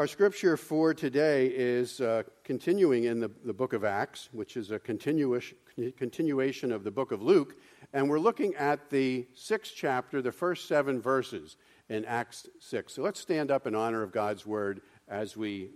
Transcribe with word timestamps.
Our 0.00 0.06
scripture 0.06 0.56
for 0.56 0.94
today 0.94 1.48
is 1.48 2.00
uh, 2.00 2.22
continuing 2.42 3.04
in 3.04 3.20
the, 3.20 3.30
the 3.44 3.52
book 3.52 3.74
of 3.74 3.84
Acts, 3.84 4.30
which 4.32 4.56
is 4.56 4.70
a 4.70 4.78
continuous, 4.78 5.52
continuation 5.98 6.72
of 6.72 6.84
the 6.84 6.90
book 6.90 7.12
of 7.12 7.20
Luke. 7.20 7.56
And 7.92 8.08
we're 8.08 8.18
looking 8.18 8.54
at 8.54 8.88
the 8.88 9.26
sixth 9.34 9.74
chapter, 9.76 10.22
the 10.22 10.32
first 10.32 10.66
seven 10.66 11.02
verses 11.02 11.58
in 11.90 12.06
Acts 12.06 12.48
6. 12.60 12.94
So 12.94 13.02
let's 13.02 13.20
stand 13.20 13.50
up 13.50 13.66
in 13.66 13.74
honor 13.74 14.02
of 14.02 14.10
God's 14.10 14.46
word 14.46 14.80
as 15.06 15.36
we 15.36 15.68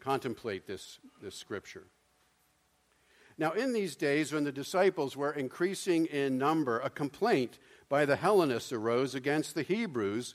contemplate 0.00 0.66
this, 0.66 0.98
this 1.20 1.34
scripture. 1.34 1.84
Now, 3.36 3.52
in 3.52 3.74
these 3.74 3.94
days, 3.94 4.32
when 4.32 4.44
the 4.44 4.52
disciples 4.52 5.18
were 5.18 5.32
increasing 5.32 6.06
in 6.06 6.38
number, 6.38 6.78
a 6.78 6.88
complaint 6.88 7.58
by 7.90 8.06
the 8.06 8.16
Hellenists 8.16 8.72
arose 8.72 9.14
against 9.14 9.54
the 9.54 9.64
Hebrews 9.64 10.34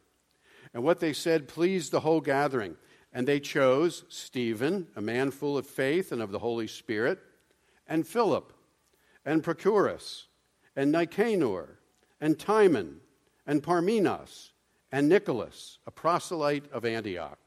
And 0.73 0.83
what 0.83 0.99
they 0.99 1.13
said 1.13 1.47
pleased 1.47 1.91
the 1.91 1.99
whole 2.01 2.21
gathering. 2.21 2.77
And 3.13 3.27
they 3.27 3.39
chose 3.39 4.05
Stephen, 4.07 4.87
a 4.95 5.01
man 5.01 5.31
full 5.31 5.57
of 5.57 5.67
faith 5.67 6.11
and 6.11 6.21
of 6.21 6.31
the 6.31 6.39
Holy 6.39 6.67
Spirit, 6.67 7.19
and 7.87 8.07
Philip, 8.07 8.53
and 9.25 9.43
Prochorus, 9.43 10.27
and 10.75 10.91
Nicanor, 10.91 11.79
and 12.21 12.39
Timon, 12.39 13.01
and 13.45 13.61
Parmenas, 13.61 14.51
and 14.91 15.09
Nicholas, 15.09 15.79
a 15.85 15.91
proselyte 15.91 16.71
of 16.71 16.85
Antioch. 16.85 17.39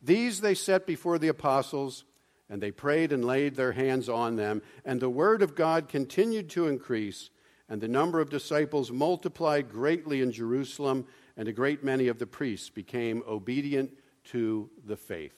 These 0.00 0.40
they 0.40 0.54
set 0.54 0.86
before 0.86 1.18
the 1.18 1.28
apostles, 1.28 2.04
and 2.48 2.60
they 2.60 2.70
prayed 2.70 3.12
and 3.12 3.24
laid 3.24 3.56
their 3.56 3.72
hands 3.72 4.08
on 4.08 4.36
them. 4.36 4.62
And 4.84 5.00
the 5.00 5.10
word 5.10 5.42
of 5.42 5.54
God 5.54 5.88
continued 5.88 6.50
to 6.50 6.68
increase, 6.68 7.30
and 7.68 7.80
the 7.80 7.88
number 7.88 8.20
of 8.20 8.30
disciples 8.30 8.92
multiplied 8.92 9.70
greatly 9.70 10.20
in 10.20 10.32
Jerusalem, 10.32 11.06
and 11.36 11.48
a 11.48 11.52
great 11.52 11.82
many 11.82 12.08
of 12.08 12.18
the 12.18 12.26
priests 12.26 12.70
became 12.70 13.22
obedient 13.26 13.90
to 14.24 14.70
the 14.84 14.96
faith. 14.96 15.34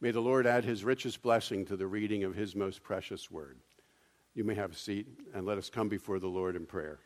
May 0.00 0.10
the 0.10 0.20
Lord 0.20 0.46
add 0.46 0.64
his 0.64 0.84
richest 0.84 1.22
blessing 1.22 1.64
to 1.66 1.76
the 1.76 1.86
reading 1.86 2.24
of 2.24 2.34
his 2.34 2.54
most 2.54 2.82
precious 2.82 3.30
word. 3.30 3.58
You 4.34 4.44
may 4.44 4.54
have 4.54 4.72
a 4.72 4.76
seat 4.76 5.06
and 5.32 5.46
let 5.46 5.58
us 5.58 5.70
come 5.70 5.88
before 5.88 6.18
the 6.18 6.26
Lord 6.26 6.56
in 6.56 6.66
prayer. 6.66 6.98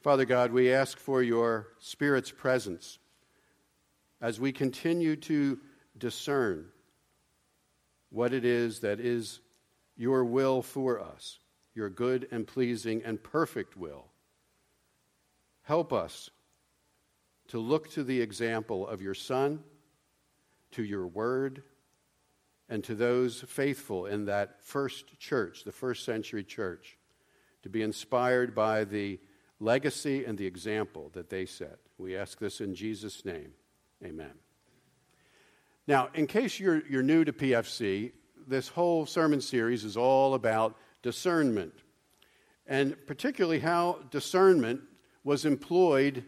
Father 0.00 0.24
God, 0.24 0.52
we 0.52 0.72
ask 0.72 0.98
for 0.98 1.22
your 1.22 1.68
Spirit's 1.78 2.30
presence 2.30 2.98
as 4.20 4.40
we 4.40 4.52
continue 4.52 5.16
to 5.16 5.58
discern 5.96 6.66
what 8.10 8.32
it 8.32 8.44
is 8.44 8.80
that 8.80 9.00
is 9.00 9.40
your 9.96 10.24
will 10.24 10.62
for 10.62 11.00
us, 11.00 11.38
your 11.74 11.90
good 11.90 12.26
and 12.30 12.46
pleasing 12.46 13.02
and 13.04 13.22
perfect 13.22 13.76
will. 13.76 14.07
Help 15.68 15.92
us 15.92 16.30
to 17.48 17.58
look 17.58 17.90
to 17.90 18.02
the 18.02 18.22
example 18.22 18.88
of 18.88 19.02
your 19.02 19.12
Son, 19.12 19.62
to 20.70 20.82
your 20.82 21.06
word, 21.06 21.62
and 22.70 22.82
to 22.84 22.94
those 22.94 23.42
faithful 23.42 24.06
in 24.06 24.24
that 24.24 24.64
first 24.64 25.18
church, 25.18 25.64
the 25.64 25.70
first 25.70 26.06
century 26.06 26.42
church, 26.42 26.96
to 27.64 27.68
be 27.68 27.82
inspired 27.82 28.54
by 28.54 28.84
the 28.84 29.20
legacy 29.60 30.24
and 30.24 30.38
the 30.38 30.46
example 30.46 31.10
that 31.12 31.28
they 31.28 31.44
set. 31.44 31.76
We 31.98 32.16
ask 32.16 32.38
this 32.38 32.62
in 32.62 32.74
Jesus' 32.74 33.26
name. 33.26 33.52
Amen. 34.02 34.32
Now, 35.86 36.08
in 36.14 36.26
case 36.26 36.58
you're, 36.58 36.82
you're 36.88 37.02
new 37.02 37.26
to 37.26 37.32
PFC, 37.34 38.12
this 38.46 38.68
whole 38.68 39.04
sermon 39.04 39.42
series 39.42 39.84
is 39.84 39.98
all 39.98 40.32
about 40.32 40.78
discernment, 41.02 41.74
and 42.66 42.96
particularly 43.06 43.58
how 43.58 43.98
discernment 44.10 44.80
was 45.24 45.44
employed 45.44 46.24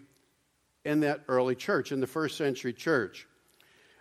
in 0.84 1.01
that 1.01 1.23
early 1.28 1.55
church, 1.55 1.93
in 1.93 2.01
the 2.01 2.06
first 2.06 2.37
century 2.37 2.73
church, 2.73 3.27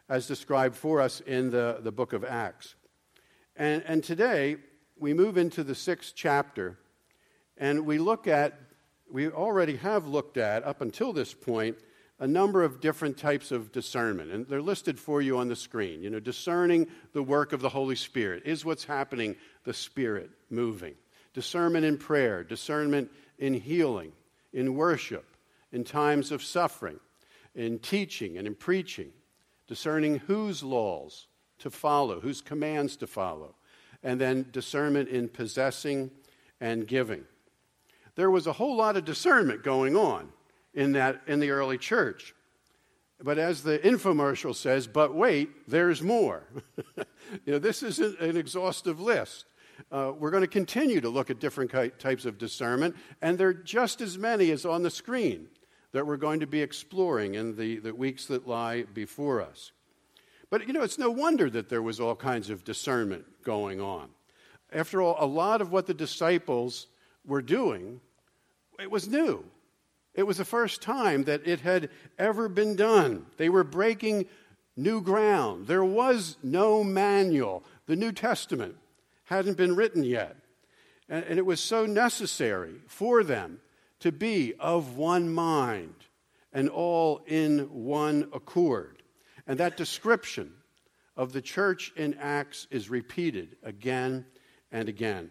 as 0.07 0.27
described 0.27 0.75
for 0.75 1.01
us 1.01 1.19
in 1.21 1.49
the, 1.49 1.79
the 1.81 1.91
book 1.91 2.13
of 2.13 2.23
Acts. 2.23 2.75
And, 3.55 3.83
and 3.85 4.03
today, 4.03 4.57
we 4.97 5.13
move 5.13 5.37
into 5.37 5.63
the 5.63 5.75
sixth 5.75 6.13
chapter, 6.15 6.77
and 7.57 7.85
we 7.85 7.97
look 7.97 8.27
at, 8.27 8.59
we 9.11 9.29
already 9.29 9.75
have 9.77 10.07
looked 10.07 10.37
at, 10.37 10.63
up 10.63 10.81
until 10.81 11.13
this 11.13 11.33
point, 11.33 11.77
a 12.19 12.27
number 12.27 12.63
of 12.63 12.81
different 12.81 13.17
types 13.17 13.51
of 13.51 13.71
discernment. 13.71 14.31
And 14.31 14.47
they're 14.47 14.61
listed 14.61 14.99
for 14.99 15.21
you 15.21 15.37
on 15.37 15.47
the 15.47 15.55
screen. 15.55 16.03
You 16.03 16.09
know, 16.09 16.19
discerning 16.19 16.87
the 17.13 17.23
work 17.23 17.53
of 17.53 17.61
the 17.61 17.69
Holy 17.69 17.95
Spirit. 17.95 18.43
Is 18.45 18.65
what's 18.65 18.83
happening 18.83 19.35
the 19.63 19.73
Spirit 19.73 20.29
moving? 20.49 20.95
Discernment 21.33 21.85
in 21.85 21.97
prayer, 21.97 22.43
discernment 22.43 23.09
in 23.37 23.53
healing, 23.53 24.11
in 24.53 24.75
worship, 24.75 25.37
in 25.71 25.83
times 25.83 26.31
of 26.31 26.43
suffering, 26.43 26.99
in 27.55 27.79
teaching 27.79 28.37
and 28.37 28.47
in 28.47 28.55
preaching, 28.55 29.11
discerning 29.67 30.19
whose 30.19 30.63
laws 30.63 31.27
to 31.59 31.69
follow, 31.69 32.19
whose 32.19 32.41
commands 32.41 32.95
to 32.97 33.07
follow, 33.07 33.55
and 34.03 34.19
then 34.19 34.47
discernment 34.51 35.09
in 35.09 35.27
possessing 35.27 36.09
and 36.61 36.87
giving. 36.87 37.23
There 38.15 38.31
was 38.31 38.47
a 38.47 38.53
whole 38.53 38.75
lot 38.75 38.97
of 38.97 39.05
discernment 39.05 39.63
going 39.63 39.95
on 39.95 40.29
in, 40.73 40.93
that, 40.93 41.21
in 41.27 41.39
the 41.39 41.51
early 41.51 41.77
church. 41.77 42.33
But 43.21 43.37
as 43.37 43.63
the 43.63 43.79
infomercial 43.79 44.55
says, 44.55 44.87
but 44.87 45.13
wait, 45.13 45.49
there's 45.67 46.01
more. 46.01 46.43
you 47.45 47.53
know, 47.53 47.59
this 47.59 47.83
isn't 47.83 48.19
an 48.19 48.37
exhaustive 48.37 48.99
list. 48.99 49.45
Uh, 49.91 50.11
we're 50.17 50.31
going 50.31 50.41
to 50.41 50.47
continue 50.47 51.01
to 51.01 51.09
look 51.09 51.29
at 51.29 51.39
different 51.39 51.71
types 51.99 52.25
of 52.25 52.37
discernment, 52.37 52.95
and 53.21 53.37
there 53.37 53.49
are 53.49 53.53
just 53.53 54.01
as 54.01 54.17
many 54.17 54.51
as 54.51 54.65
on 54.65 54.83
the 54.83 54.89
screen 54.89 55.47
that 55.91 56.05
we're 56.05 56.17
going 56.17 56.39
to 56.39 56.47
be 56.47 56.61
exploring 56.61 57.35
in 57.35 57.55
the, 57.55 57.79
the 57.79 57.93
weeks 57.93 58.25
that 58.25 58.47
lie 58.47 58.83
before 58.93 59.41
us. 59.41 59.71
But, 60.49 60.67
you 60.67 60.73
know, 60.73 60.83
it's 60.83 60.97
no 60.97 61.11
wonder 61.11 61.49
that 61.49 61.69
there 61.69 61.81
was 61.81 61.99
all 61.99 62.15
kinds 62.15 62.49
of 62.49 62.63
discernment 62.63 63.25
going 63.43 63.81
on. 63.81 64.09
After 64.71 65.01
all, 65.01 65.15
a 65.19 65.25
lot 65.25 65.61
of 65.61 65.71
what 65.71 65.87
the 65.87 65.93
disciples 65.93 66.87
were 67.25 67.41
doing, 67.41 68.01
it 68.79 68.89
was 68.89 69.07
new. 69.07 69.43
It 70.13 70.23
was 70.23 70.37
the 70.37 70.45
first 70.45 70.81
time 70.81 71.23
that 71.25 71.47
it 71.47 71.61
had 71.61 71.89
ever 72.17 72.49
been 72.49 72.75
done. 72.75 73.25
They 73.37 73.49
were 73.49 73.63
breaking 73.63 74.25
new 74.75 75.01
ground. 75.01 75.67
There 75.67 75.85
was 75.85 76.37
no 76.43 76.83
manual. 76.83 77.63
The 77.85 77.95
New 77.95 78.11
Testament 78.11 78.75
hadn't 79.29 79.57
been 79.57 79.75
written 79.75 80.03
yet. 80.03 80.35
And, 81.07 81.23
and 81.25 81.37
it 81.37 81.45
was 81.45 81.59
so 81.59 81.85
necessary 81.85 82.81
for 82.87 83.23
them 83.23 83.59
to 83.99 84.11
be 84.11 84.55
of 84.59 84.97
one 84.97 85.31
mind 85.31 85.93
and 86.51 86.67
all 86.67 87.21
in 87.27 87.59
one 87.71 88.29
accord. 88.33 89.03
And 89.45 89.59
that 89.59 89.77
description 89.77 90.53
of 91.15 91.31
the 91.31 91.43
church 91.43 91.93
in 91.95 92.15
Acts 92.15 92.67
is 92.71 92.89
repeated 92.89 93.55
again 93.61 94.25
and 94.71 94.89
again. 94.89 95.29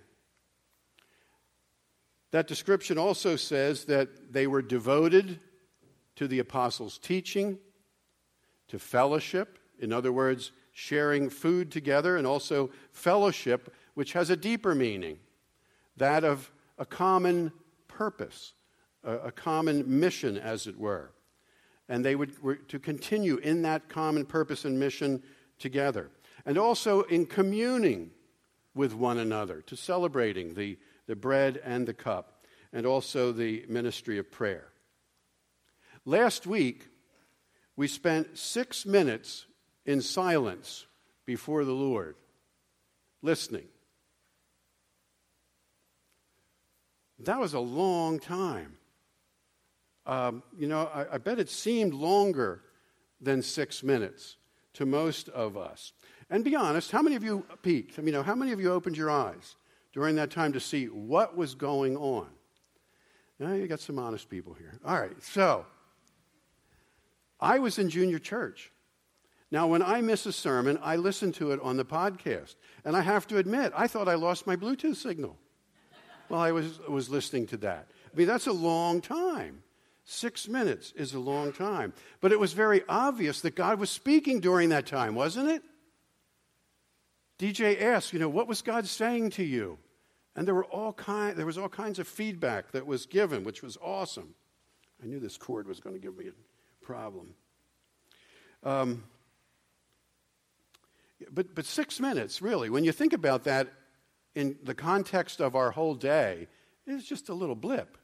That 2.31 2.47
description 2.47 2.99
also 2.99 3.35
says 3.35 3.87
that 3.87 4.33
they 4.33 4.47
were 4.47 4.63
devoted 4.63 5.41
to 6.17 6.29
the 6.29 6.39
apostles' 6.39 6.99
teaching, 6.99 7.59
to 8.69 8.79
fellowship, 8.79 9.59
in 9.81 9.93
other 9.93 10.13
words, 10.13 10.53
sharing 10.73 11.31
food 11.31 11.73
together, 11.73 12.17
and 12.17 12.27
also 12.27 12.71
fellowship, 12.93 13.75
which 13.99 14.13
has 14.13 14.31
a 14.31 14.37
deeper 14.37 14.77
meaning 14.77 15.19
that 15.97 16.23
of 16.23 16.53
a 16.79 16.87
common 16.87 17.51
purpose, 17.89 18.53
a, 19.03 19.15
a 19.15 19.33
common 19.33 19.99
mission, 19.99 20.39
as 20.39 20.69
it 20.69 20.79
were. 20.79 21.11
And 21.89 22.05
they 22.05 22.15
would 22.15 22.41
were 22.41 22.55
to 22.55 22.79
continue 22.79 23.39
in 23.39 23.63
that 23.63 23.89
common 23.89 24.25
purpose 24.25 24.65
and 24.65 24.79
mission 24.79 25.21
together. 25.59 26.11
And 26.47 26.57
also 26.57 27.03
in 27.03 27.27
communing 27.27 28.13
with 28.73 28.95
one 28.95 29.19
another, 29.19 29.63
to 29.63 29.75
celebrating 29.75 30.55
the, 30.55 30.79
the 31.09 31.17
bread 31.17 31.61
and 31.65 31.85
the 31.85 31.93
cup, 31.93 32.45
and 32.73 32.87
also 32.87 33.33
the 33.33 33.65
ministry 33.69 34.17
of 34.19 34.31
prayer. 34.31 34.69
Last 36.05 36.47
week, 36.47 36.87
we 37.75 37.89
spent 37.89 38.39
six 38.39 38.87
minutes 38.87 39.47
in 39.85 40.01
silence 40.01 40.87
before 41.27 41.65
the 41.65 41.73
Lord, 41.73 42.15
listening. 43.23 43.67
That 47.21 47.41
was 47.41 47.55
a 47.55 47.61
long 47.61 48.19
time. 48.19 48.77
Um, 50.07 50.43
you 50.57 50.69
know, 50.69 50.91
I, 50.95 51.15
I, 51.15 51.19
bet 51.19 51.39
it 51.39 51.51
seemed 51.51 51.93
longer 51.93 52.63
than 53.21 53.43
six 53.43 53.83
minutes 53.83 54.37
to 54.75 54.87
most 54.87 55.29
of 55.29 55.57
us. 55.57 55.93
And 56.31 56.43
be 56.43 56.57
honest, 56.57 56.91
how 56.91 57.03
many 57.03 57.15
of 57.15 57.23
you 57.23 57.45
peeked? 57.63 57.99
I 57.99 58.03
mean, 58.03 58.15
how 58.15 58.35
many 58.35 58.53
of 58.53 58.61
you 58.61 58.73
opened 58.73 58.97
your 58.97 59.11
eyes 59.11 59.57
during 59.93 60.17
that 60.17 60.31
time 60.31 60.55
to 60.55 60.61
see 60.61 60.87
what 60.87 61.37
was 61.37 61.55
going 61.55 61.97
on? 61.99 62.29
Now, 63.39 63.53
you 63.53 63.67
got 63.67 63.81
some 63.81 63.99
honest 63.99 64.31
people 64.31 64.55
here. 64.55 64.79
All 64.83 64.99
right, 64.99 65.23
so 65.23 65.67
I 67.39 67.59
was 67.59 67.79
in 67.79 67.91
junior 67.91 68.19
church. 68.19 68.73
Now, 69.51 69.67
when 69.67 69.83
I 69.83 70.01
miss 70.01 70.25
a 70.25 70.33
sermon, 70.33 70.79
I 70.83 70.97
listen 70.97 71.33
to 71.33 71.53
it 71.53 71.61
on 71.61 71.77
the 71.77 71.85
podcast. 71.85 72.55
And 72.85 72.97
I 72.97 73.03
have 73.03 73.27
to 73.29 73.39
admit, 73.39 73.73
I 73.77 73.89
thought 73.89 74.09
I 74.09 74.15
lost 74.15 74.47
my 74.47 74.57
Bluetooth 74.57 74.97
signal 74.97 75.39
while 76.29 76.41
I 76.41 76.53
was, 76.53 76.79
was 76.89 77.09
listening 77.09 77.47
to 77.49 77.57
that. 77.59 77.89
I 78.13 78.17
mean, 78.17 78.27
that's 78.27 78.47
a 78.47 78.53
long 78.53 79.01
time. 79.01 79.63
Six 80.05 80.49
minutes 80.49 80.93
is 80.97 81.13
a 81.13 81.19
long 81.19 81.53
time. 81.53 81.93
But 82.21 82.33
it 82.33 82.41
was 82.41 82.55
very 82.55 82.83
obvious 82.89 83.43
that 83.43 83.55
God 83.55 83.79
was 83.79 83.91
speaking 83.91 84.41
during 84.41 84.71
that 84.71 84.87
time, 84.87 85.15
wasn't 85.15 85.51
it? 85.51 85.63
DJ 87.39 87.81
asked, 87.81 88.13
you 88.13 88.19
know, 88.19 88.29
what 88.29 88.49
was 88.49 88.63
God 88.63 88.87
saying 88.87 89.31
to 89.31 89.45
you? 89.45 89.79
And 90.35 90.47
there, 90.47 90.55
were 90.55 90.65
all 90.65 90.93
kind, 90.93 91.37
there 91.37 91.47
was 91.47 91.59
all 91.59 91.69
kinds 91.69 91.99
of 91.99 92.09
feedback 92.09 92.73
that 92.73 92.87
was 92.87 93.07
given, 93.07 93.45
which 93.45 93.63
was 93.63 93.77
awesome. 93.83 94.35
I 95.03 95.07
knew 95.07 95.21
this 95.21 95.37
cord 95.37 95.69
was 95.69 95.81
going 95.81 95.95
to 95.95 96.01
give 96.01 96.17
me 96.17 96.27
a 96.29 96.85
problem. 96.85 97.35
Um, 98.65 99.05
but, 101.31 101.55
but 101.55 101.67
six 101.67 102.01
minutes, 102.01 102.41
really, 102.41 102.71
when 102.71 102.85
you 102.85 102.93
think 102.93 103.13
about 103.13 103.45
that 103.45 103.69
in 104.35 104.57
the 104.63 104.75
context 104.75 105.41
of 105.41 105.57
our 105.57 105.71
whole 105.71 105.95
day, 105.95 106.49
is 106.87 107.05
just 107.05 107.29
a 107.29 107.35
little 107.35 107.55
blip. 107.55 107.99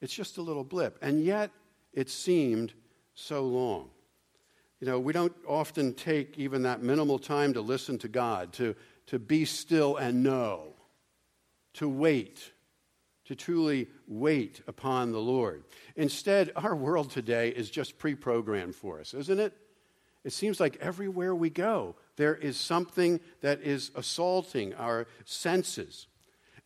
It's 0.00 0.14
just 0.14 0.38
a 0.38 0.42
little 0.42 0.64
blip. 0.64 0.98
And 1.02 1.24
yet, 1.24 1.50
it 1.92 2.08
seemed 2.08 2.72
so 3.14 3.44
long. 3.44 3.90
You 4.80 4.86
know, 4.86 5.00
we 5.00 5.12
don't 5.12 5.34
often 5.46 5.92
take 5.94 6.38
even 6.38 6.62
that 6.62 6.82
minimal 6.82 7.18
time 7.18 7.54
to 7.54 7.60
listen 7.60 7.98
to 7.98 8.08
God, 8.08 8.52
to, 8.54 8.76
to 9.06 9.18
be 9.18 9.44
still 9.44 9.96
and 9.96 10.22
know, 10.22 10.74
to 11.74 11.88
wait, 11.88 12.52
to 13.24 13.34
truly 13.34 13.88
wait 14.06 14.62
upon 14.68 15.10
the 15.10 15.18
Lord. 15.18 15.64
Instead, 15.96 16.52
our 16.54 16.76
world 16.76 17.10
today 17.10 17.48
is 17.48 17.70
just 17.70 17.98
pre 17.98 18.14
programmed 18.14 18.76
for 18.76 19.00
us, 19.00 19.14
isn't 19.14 19.40
it? 19.40 19.52
It 20.24 20.32
seems 20.32 20.60
like 20.60 20.76
everywhere 20.80 21.34
we 21.34 21.50
go, 21.50 21.96
there 22.18 22.34
is 22.34 22.58
something 22.58 23.20
that 23.40 23.62
is 23.62 23.90
assaulting 23.94 24.74
our 24.74 25.06
senses. 25.24 26.06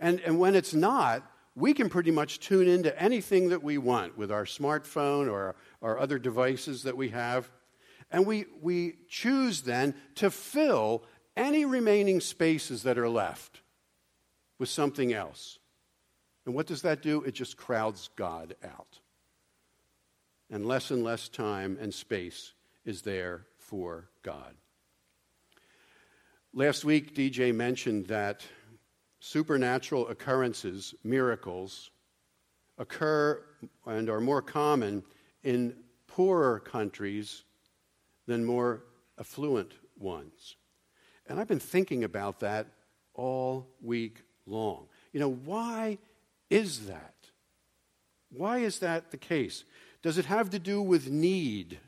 And, 0.00 0.18
and 0.20 0.40
when 0.40 0.56
it's 0.56 0.74
not, 0.74 1.30
we 1.54 1.74
can 1.74 1.88
pretty 1.88 2.10
much 2.10 2.40
tune 2.40 2.66
into 2.66 3.00
anything 3.00 3.50
that 3.50 3.62
we 3.62 3.78
want 3.78 4.18
with 4.18 4.32
our 4.32 4.44
smartphone 4.44 5.30
or 5.30 5.54
our 5.80 5.98
other 5.98 6.18
devices 6.18 6.82
that 6.82 6.96
we 6.96 7.10
have. 7.10 7.50
And 8.10 8.26
we, 8.26 8.46
we 8.60 8.96
choose 9.08 9.62
then 9.62 9.94
to 10.16 10.30
fill 10.30 11.04
any 11.36 11.64
remaining 11.64 12.20
spaces 12.20 12.82
that 12.82 12.98
are 12.98 13.08
left 13.08 13.60
with 14.58 14.68
something 14.68 15.12
else. 15.12 15.58
And 16.46 16.54
what 16.54 16.66
does 16.66 16.82
that 16.82 17.02
do? 17.02 17.22
It 17.22 17.32
just 17.32 17.56
crowds 17.56 18.10
God 18.16 18.56
out. 18.64 18.98
And 20.50 20.66
less 20.66 20.90
and 20.90 21.04
less 21.04 21.28
time 21.28 21.78
and 21.80 21.94
space 21.94 22.52
is 22.84 23.02
there 23.02 23.46
for 23.58 24.08
God. 24.22 24.54
Last 26.54 26.84
week, 26.84 27.14
DJ 27.14 27.54
mentioned 27.54 28.08
that 28.08 28.42
supernatural 29.20 30.08
occurrences, 30.08 30.94
miracles, 31.02 31.90
occur 32.76 33.42
and 33.86 34.10
are 34.10 34.20
more 34.20 34.42
common 34.42 35.02
in 35.42 35.74
poorer 36.06 36.60
countries 36.60 37.44
than 38.26 38.44
more 38.44 38.84
affluent 39.18 39.72
ones. 39.98 40.56
And 41.26 41.40
I've 41.40 41.48
been 41.48 41.58
thinking 41.58 42.04
about 42.04 42.40
that 42.40 42.66
all 43.14 43.66
week 43.80 44.22
long. 44.44 44.88
You 45.14 45.20
know, 45.20 45.32
why 45.32 45.96
is 46.50 46.86
that? 46.86 47.14
Why 48.30 48.58
is 48.58 48.80
that 48.80 49.10
the 49.10 49.16
case? 49.16 49.64
Does 50.02 50.18
it 50.18 50.26
have 50.26 50.50
to 50.50 50.58
do 50.58 50.82
with 50.82 51.08
need? 51.08 51.80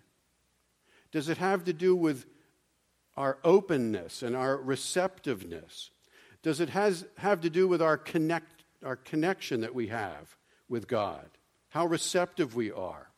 Does 1.13 1.29
it 1.29 1.37
have 1.37 1.65
to 1.65 1.75
do 1.75 1.95
with 1.95 2.25
our 3.17 3.39
openness 3.45 4.23
and 4.23 4.35
our 4.35 4.57
receptiveness? 4.57 5.91
Does 6.43 6.61
it 6.61 6.71
has, 6.71 7.07
have 7.17 7.41
to 7.43 7.51
do 7.51 7.67
with 7.67 7.81
our, 7.81 7.97
connect, 7.97 8.65
our 8.85 8.97
connection 8.97 9.61
that 9.63 9.75
we 9.75 9.89
have 9.89 10.37
with 10.69 10.89
God? 10.89 11.27
How 11.71 11.87
receptive 11.87 12.55
we 12.55 12.71
are? 12.71 13.09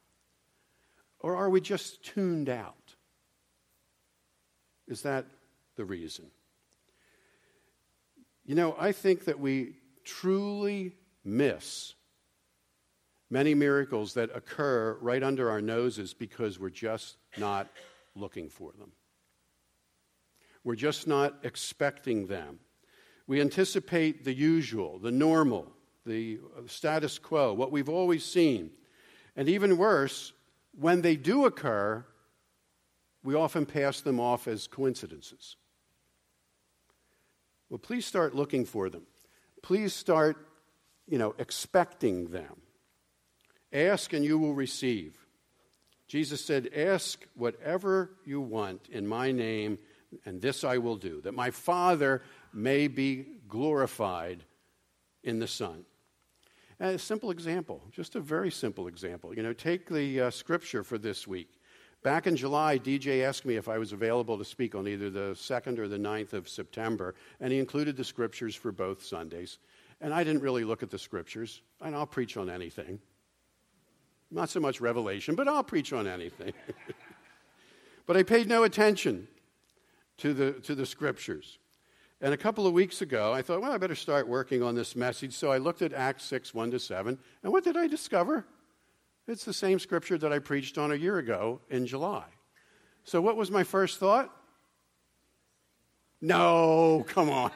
Or 1.20 1.36
are 1.36 1.50
we 1.50 1.60
just 1.60 2.04
tuned 2.04 2.48
out? 2.48 2.94
Is 4.86 5.02
that 5.02 5.26
the 5.76 5.84
reason? 5.84 6.26
You 8.44 8.54
know, 8.54 8.76
I 8.78 8.92
think 8.92 9.24
that 9.24 9.40
we 9.40 9.74
truly 10.04 10.92
miss 11.24 11.94
many 13.28 13.54
miracles 13.54 14.14
that 14.14 14.30
occur 14.34 14.96
right 15.00 15.22
under 15.22 15.50
our 15.50 15.60
noses 15.60 16.14
because 16.14 16.60
we're 16.60 16.70
just 16.70 17.16
not 17.36 17.68
looking 18.14 18.48
for 18.48 18.72
them. 18.78 18.92
We're 20.66 20.74
just 20.74 21.06
not 21.06 21.38
expecting 21.44 22.26
them. 22.26 22.58
We 23.28 23.40
anticipate 23.40 24.24
the 24.24 24.34
usual, 24.34 24.98
the 24.98 25.12
normal, 25.12 25.72
the 26.04 26.40
status 26.66 27.20
quo, 27.20 27.52
what 27.52 27.70
we've 27.70 27.88
always 27.88 28.24
seen. 28.24 28.72
And 29.36 29.48
even 29.48 29.76
worse, 29.76 30.32
when 30.76 31.02
they 31.02 31.14
do 31.14 31.46
occur, 31.46 32.04
we 33.22 33.36
often 33.36 33.64
pass 33.64 34.00
them 34.00 34.18
off 34.18 34.48
as 34.48 34.66
coincidences. 34.66 35.54
Well, 37.70 37.78
please 37.78 38.04
start 38.04 38.34
looking 38.34 38.64
for 38.64 38.90
them. 38.90 39.06
Please 39.62 39.94
start, 39.94 40.48
you 41.06 41.18
know, 41.18 41.36
expecting 41.38 42.30
them. 42.30 42.56
Ask 43.72 44.12
and 44.12 44.24
you 44.24 44.36
will 44.36 44.54
receive. 44.54 45.16
Jesus 46.08 46.44
said, 46.44 46.70
Ask 46.74 47.24
whatever 47.36 48.10
you 48.24 48.40
want 48.40 48.88
in 48.90 49.06
my 49.06 49.30
name, 49.30 49.78
and 50.24 50.40
this 50.40 50.64
I 50.64 50.78
will 50.78 50.96
do, 50.96 51.20
that 51.22 51.34
my 51.34 51.50
Father 51.50 52.22
may 52.52 52.88
be 52.88 53.26
glorified 53.48 54.44
in 55.22 55.38
the 55.38 55.46
Son. 55.46 55.84
And 56.78 56.94
a 56.94 56.98
simple 56.98 57.30
example, 57.30 57.82
just 57.90 58.16
a 58.16 58.20
very 58.20 58.50
simple 58.50 58.86
example. 58.86 59.34
You 59.34 59.42
know, 59.42 59.52
take 59.52 59.88
the 59.88 60.22
uh, 60.22 60.30
scripture 60.30 60.84
for 60.84 60.98
this 60.98 61.26
week. 61.26 61.48
Back 62.02 62.26
in 62.26 62.36
July, 62.36 62.78
DJ 62.78 63.24
asked 63.24 63.46
me 63.46 63.56
if 63.56 63.68
I 63.68 63.78
was 63.78 63.92
available 63.92 64.36
to 64.38 64.44
speak 64.44 64.74
on 64.74 64.86
either 64.86 65.10
the 65.10 65.32
2nd 65.32 65.78
or 65.78 65.88
the 65.88 65.96
9th 65.96 66.34
of 66.34 66.48
September, 66.48 67.14
and 67.40 67.52
he 67.52 67.58
included 67.58 67.96
the 67.96 68.04
scriptures 68.04 68.54
for 68.54 68.70
both 68.70 69.02
Sundays. 69.02 69.58
And 70.00 70.12
I 70.12 70.22
didn't 70.22 70.42
really 70.42 70.64
look 70.64 70.82
at 70.82 70.90
the 70.90 70.98
scriptures, 70.98 71.62
and 71.80 71.96
I'll 71.96 72.06
preach 72.06 72.36
on 72.36 72.50
anything. 72.50 73.00
Not 74.30 74.50
so 74.50 74.60
much 74.60 74.80
Revelation, 74.80 75.34
but 75.34 75.48
I'll 75.48 75.64
preach 75.64 75.92
on 75.92 76.06
anything. 76.06 76.52
but 78.06 78.16
I 78.16 78.22
paid 78.22 78.48
no 78.48 78.64
attention 78.64 79.26
to 80.18 80.34
the, 80.34 80.52
to 80.52 80.74
the 80.74 80.86
scriptures. 80.86 81.58
And 82.20 82.32
a 82.32 82.36
couple 82.36 82.66
of 82.66 82.72
weeks 82.72 83.02
ago, 83.02 83.32
I 83.32 83.42
thought, 83.42 83.60
well, 83.60 83.72
I 83.72 83.78
better 83.78 83.94
start 83.94 84.26
working 84.26 84.62
on 84.62 84.74
this 84.74 84.96
message. 84.96 85.34
So 85.34 85.52
I 85.52 85.58
looked 85.58 85.82
at 85.82 85.92
Acts 85.92 86.24
6 86.24 86.54
1 86.54 86.70
to 86.70 86.78
7. 86.78 87.18
And 87.42 87.52
what 87.52 87.64
did 87.64 87.76
I 87.76 87.86
discover? 87.86 88.46
It's 89.28 89.44
the 89.44 89.52
same 89.52 89.78
scripture 89.78 90.16
that 90.18 90.32
I 90.32 90.38
preached 90.38 90.78
on 90.78 90.92
a 90.92 90.94
year 90.94 91.18
ago 91.18 91.60
in 91.68 91.86
July. 91.86 92.24
So, 93.04 93.20
what 93.20 93.36
was 93.36 93.50
my 93.50 93.64
first 93.64 93.98
thought? 93.98 94.32
No, 96.20 97.04
come 97.08 97.28
on. 97.28 97.50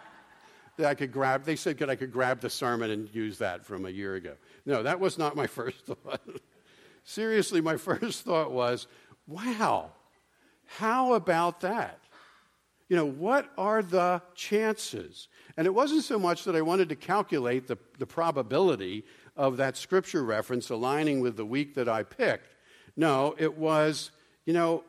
that 0.76 0.86
I 0.86 0.94
could 0.94 1.12
grab, 1.12 1.44
they 1.44 1.56
said 1.56 1.78
that 1.78 1.90
I 1.90 1.96
could 1.96 2.12
grab 2.12 2.40
the 2.40 2.50
sermon 2.50 2.90
and 2.90 3.12
use 3.14 3.38
that 3.38 3.66
from 3.66 3.84
a 3.84 3.90
year 3.90 4.14
ago. 4.14 4.34
No, 4.64 4.82
that 4.82 5.00
was 5.00 5.18
not 5.18 5.34
my 5.34 5.46
first 5.58 5.86
thought. 5.86 6.20
Seriously, 7.04 7.60
my 7.60 7.76
first 7.78 8.24
thought 8.24 8.52
was, 8.52 8.86
wow, 9.26 9.90
how 10.76 11.14
about 11.14 11.60
that? 11.60 11.98
You 12.88 12.96
know, 12.96 13.06
what 13.06 13.50
are 13.58 13.82
the 13.82 14.22
chances? 14.34 15.28
And 15.56 15.66
it 15.66 15.74
wasn't 15.74 16.04
so 16.04 16.18
much 16.18 16.44
that 16.44 16.56
I 16.56 16.62
wanted 16.62 16.88
to 16.90 16.96
calculate 16.96 17.66
the, 17.66 17.76
the 17.98 18.06
probability 18.06 19.04
of 19.36 19.58
that 19.58 19.76
scripture 19.76 20.22
reference 20.22 20.70
aligning 20.70 21.20
with 21.20 21.36
the 21.36 21.44
week 21.44 21.74
that 21.74 21.88
I 21.88 22.02
picked. 22.02 22.54
No, 22.96 23.34
it 23.38 23.56
was, 23.58 24.10
you 24.46 24.52
know, 24.52 24.84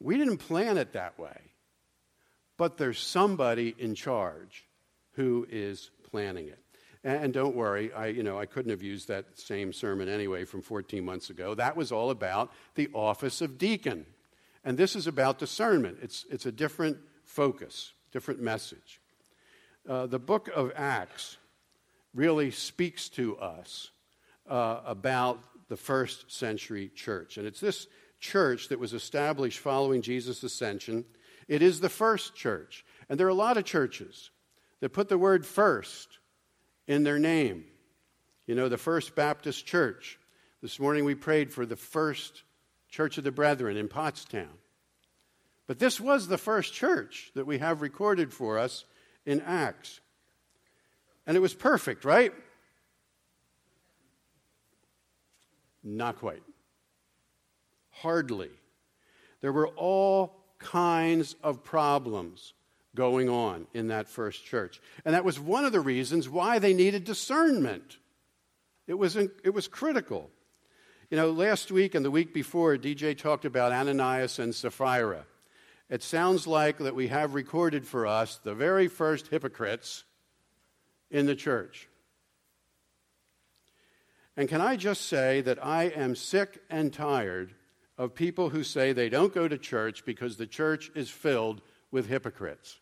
we 0.00 0.16
didn't 0.16 0.38
plan 0.38 0.78
it 0.78 0.92
that 0.92 1.18
way, 1.18 1.38
but 2.56 2.78
there's 2.78 2.98
somebody 2.98 3.74
in 3.78 3.94
charge 3.94 4.66
who 5.12 5.46
is 5.50 5.90
planning 6.10 6.48
it. 6.48 6.58
And 7.02 7.32
don't 7.32 7.56
worry, 7.56 7.92
I, 7.92 8.08
you 8.08 8.22
know, 8.22 8.38
I 8.38 8.44
couldn't 8.44 8.70
have 8.70 8.82
used 8.82 9.08
that 9.08 9.38
same 9.38 9.72
sermon 9.72 10.08
anyway 10.08 10.44
from 10.44 10.60
14 10.60 11.02
months 11.02 11.30
ago. 11.30 11.54
That 11.54 11.74
was 11.74 11.92
all 11.92 12.10
about 12.10 12.52
the 12.74 12.90
office 12.92 13.40
of 13.40 13.56
deacon. 13.56 14.04
And 14.64 14.76
this 14.76 14.94
is 14.94 15.06
about 15.06 15.38
discernment. 15.38 15.98
It's, 16.02 16.26
it's 16.30 16.46
a 16.46 16.52
different 16.52 16.98
focus, 17.24 17.92
different 18.12 18.40
message. 18.40 19.00
Uh, 19.88 20.06
the 20.06 20.18
book 20.18 20.48
of 20.54 20.72
Acts 20.76 21.38
really 22.14 22.50
speaks 22.50 23.08
to 23.10 23.36
us 23.38 23.90
uh, 24.48 24.80
about 24.84 25.40
the 25.68 25.76
first 25.76 26.30
century 26.30 26.90
church. 26.94 27.38
And 27.38 27.46
it's 27.46 27.60
this 27.60 27.86
church 28.18 28.68
that 28.68 28.78
was 28.78 28.92
established 28.92 29.60
following 29.60 30.02
Jesus' 30.02 30.42
ascension. 30.42 31.04
It 31.48 31.62
is 31.62 31.80
the 31.80 31.88
first 31.88 32.34
church. 32.34 32.84
And 33.08 33.18
there 33.18 33.26
are 33.26 33.30
a 33.30 33.34
lot 33.34 33.56
of 33.56 33.64
churches 33.64 34.30
that 34.80 34.92
put 34.92 35.08
the 35.08 35.18
word 35.18 35.46
first 35.46 36.18
in 36.86 37.04
their 37.04 37.18
name. 37.18 37.64
You 38.46 38.54
know, 38.54 38.68
the 38.68 38.78
First 38.78 39.14
Baptist 39.14 39.64
Church. 39.64 40.18
This 40.60 40.80
morning 40.80 41.04
we 41.04 41.14
prayed 41.14 41.52
for 41.52 41.64
the 41.64 41.76
first 41.76 42.42
Church 42.90 43.18
of 43.18 43.24
the 43.24 43.32
Brethren 43.32 43.76
in 43.76 43.88
Pottstown. 43.88 44.48
But 45.66 45.78
this 45.78 46.00
was 46.00 46.26
the 46.26 46.38
first 46.38 46.74
church 46.74 47.30
that 47.34 47.46
we 47.46 47.58
have 47.58 47.82
recorded 47.82 48.32
for 48.32 48.58
us 48.58 48.84
in 49.24 49.40
Acts. 49.42 50.00
And 51.26 51.36
it 51.36 51.40
was 51.40 51.54
perfect, 51.54 52.04
right? 52.04 52.32
Not 55.84 56.18
quite. 56.18 56.42
Hardly. 57.90 58.50
There 59.40 59.52
were 59.52 59.68
all 59.68 60.36
kinds 60.58 61.36
of 61.42 61.62
problems 61.62 62.52
going 62.94 63.28
on 63.28 63.66
in 63.72 63.88
that 63.88 64.08
first 64.08 64.44
church. 64.44 64.80
And 65.04 65.14
that 65.14 65.24
was 65.24 65.38
one 65.38 65.64
of 65.64 65.72
the 65.72 65.80
reasons 65.80 66.28
why 66.28 66.58
they 66.58 66.74
needed 66.74 67.04
discernment. 67.04 67.98
It 68.86 68.94
was, 68.94 69.16
it 69.16 69.54
was 69.54 69.68
critical. 69.68 70.30
You 71.10 71.16
know, 71.16 71.32
last 71.32 71.72
week 71.72 71.96
and 71.96 72.04
the 72.04 72.10
week 72.10 72.32
before, 72.32 72.76
DJ 72.76 73.18
talked 73.18 73.44
about 73.44 73.72
Ananias 73.72 74.38
and 74.38 74.54
Sapphira. 74.54 75.24
It 75.88 76.04
sounds 76.04 76.46
like 76.46 76.78
that 76.78 76.94
we 76.94 77.08
have 77.08 77.34
recorded 77.34 77.84
for 77.84 78.06
us 78.06 78.38
the 78.44 78.54
very 78.54 78.86
first 78.86 79.26
hypocrites 79.26 80.04
in 81.10 81.26
the 81.26 81.34
church. 81.34 81.88
And 84.36 84.48
can 84.48 84.60
I 84.60 84.76
just 84.76 85.06
say 85.06 85.40
that 85.40 85.64
I 85.64 85.86
am 85.86 86.14
sick 86.14 86.62
and 86.70 86.92
tired 86.92 87.56
of 87.98 88.14
people 88.14 88.50
who 88.50 88.62
say 88.62 88.92
they 88.92 89.08
don't 89.08 89.34
go 89.34 89.48
to 89.48 89.58
church 89.58 90.04
because 90.04 90.36
the 90.36 90.46
church 90.46 90.92
is 90.94 91.10
filled 91.10 91.60
with 91.90 92.06
hypocrites. 92.06 92.78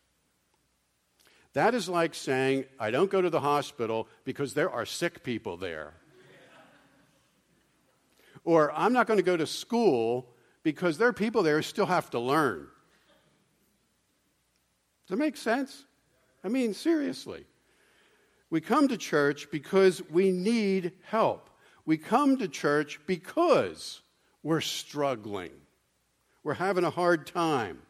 That 1.55 1.75
is 1.75 1.89
like 1.89 2.15
saying, 2.15 2.67
I 2.79 2.91
don't 2.91 3.11
go 3.11 3.23
to 3.23 3.31
the 3.31 3.41
hospital 3.41 4.07
because 4.25 4.53
there 4.53 4.71
are 4.71 4.85
sick 4.85 5.23
people 5.23 5.57
there. 5.57 5.95
Or 8.49 8.73
I'm 8.73 8.95
not 8.95 9.07
going 9.07 9.19
to 9.19 9.23
go 9.23 9.37
to 9.37 9.47
school 9.47 10.27
because 10.63 10.97
there 10.97 11.07
are 11.07 11.13
people 11.13 11.43
there 11.43 11.57
who 11.57 11.63
still 11.63 11.85
have 11.85 12.09
to 12.13 12.19
learn. 12.19 12.67
Does 15.07 15.11
that 15.11 15.17
make 15.19 15.37
sense? 15.37 15.85
I 16.43 16.49
mean, 16.49 16.73
seriously. 16.73 17.45
We 18.49 18.63
come 18.63 18.89
to 18.89 18.97
church 18.97 19.51
because 19.51 20.01
we 20.11 20.33
need 20.33 20.93
help. 21.03 21.51
We 21.85 21.99
come 21.99 22.39
to 22.39 22.49
church 22.49 23.01
because 23.07 24.01
we're 24.43 24.63
struggling. 24.63 25.53
We're 26.43 26.55
having 26.55 26.85
a 26.85 26.91
hard 26.91 27.27
time 27.27 27.83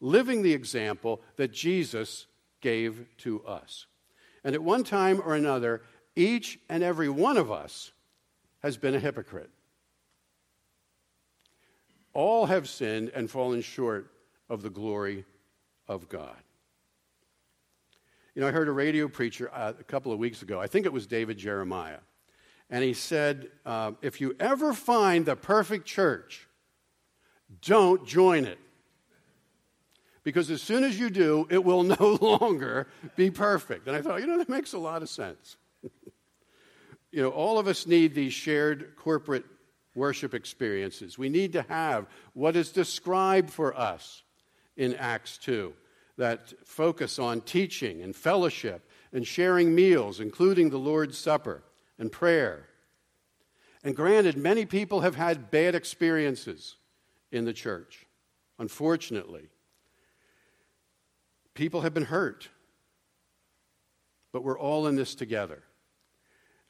living 0.00 0.40
the 0.40 0.54
example 0.54 1.20
that 1.36 1.52
Jesus 1.52 2.28
gave 2.62 3.04
to 3.18 3.44
us. 3.44 3.84
And 4.42 4.54
at 4.54 4.62
one 4.62 4.84
time 4.84 5.20
or 5.22 5.34
another, 5.34 5.82
each 6.16 6.58
and 6.70 6.82
every 6.82 7.10
one 7.10 7.36
of 7.36 7.52
us 7.52 7.92
has 8.62 8.78
been 8.78 8.94
a 8.94 8.98
hypocrite. 8.98 9.50
All 12.14 12.46
have 12.46 12.68
sinned 12.68 13.10
and 13.14 13.30
fallen 13.30 13.62
short 13.62 14.12
of 14.48 14.62
the 14.62 14.70
glory 14.70 15.24
of 15.88 16.08
God. 16.08 16.36
You 18.34 18.42
know, 18.42 18.48
I 18.48 18.50
heard 18.50 18.68
a 18.68 18.72
radio 18.72 19.08
preacher 19.08 19.50
uh, 19.52 19.72
a 19.78 19.84
couple 19.84 20.12
of 20.12 20.18
weeks 20.18 20.42
ago, 20.42 20.60
I 20.60 20.66
think 20.66 20.86
it 20.86 20.92
was 20.92 21.06
David 21.06 21.38
Jeremiah 21.38 21.98
and 22.72 22.82
he 22.82 22.94
said, 22.94 23.50
uh, 23.66 23.92
If 24.00 24.20
you 24.20 24.34
ever 24.40 24.72
find 24.72 25.26
the 25.26 25.36
perfect 25.36 25.86
church, 25.86 26.48
don't 27.60 28.04
join 28.06 28.46
it. 28.46 28.58
Because 30.24 30.50
as 30.50 30.62
soon 30.62 30.82
as 30.82 30.98
you 30.98 31.10
do, 31.10 31.46
it 31.50 31.62
will 31.62 31.82
no 32.00 32.18
longer 32.20 32.88
be 33.14 33.30
perfect. 33.30 33.86
And 33.86 33.94
I 33.94 34.00
thought, 34.00 34.20
you 34.20 34.26
know, 34.26 34.38
that 34.38 34.48
makes 34.48 34.72
a 34.72 34.78
lot 34.78 35.02
of 35.02 35.10
sense. 35.10 35.58
you 37.12 37.22
know, 37.22 37.28
all 37.28 37.58
of 37.58 37.68
us 37.68 37.86
need 37.86 38.14
these 38.14 38.32
shared 38.32 38.96
corporate 38.96 39.44
worship 39.94 40.34
experiences. 40.34 41.18
We 41.18 41.28
need 41.28 41.52
to 41.52 41.62
have 41.62 42.06
what 42.32 42.56
is 42.56 42.70
described 42.70 43.50
for 43.50 43.76
us 43.76 44.22
in 44.76 44.94
Acts 44.94 45.38
2 45.38 45.72
that 46.16 46.52
focus 46.64 47.18
on 47.18 47.40
teaching 47.40 48.02
and 48.02 48.14
fellowship 48.14 48.88
and 49.12 49.26
sharing 49.26 49.74
meals, 49.74 50.20
including 50.20 50.70
the 50.70 50.78
Lord's 50.78 51.18
Supper 51.18 51.62
and 51.98 52.10
prayer. 52.10 52.68
And 53.84 53.96
granted, 53.96 54.36
many 54.36 54.64
people 54.64 55.00
have 55.00 55.16
had 55.16 55.50
bad 55.50 55.74
experiences 55.74 56.76
in 57.30 57.44
the 57.44 57.52
church, 57.52 58.06
unfortunately. 58.58 59.48
People 61.54 61.82
have 61.82 61.92
been 61.92 62.04
hurt, 62.04 62.48
but 64.32 64.44
we're 64.44 64.58
all 64.58 64.86
in 64.86 64.96
this 64.96 65.14
together. 65.14 65.62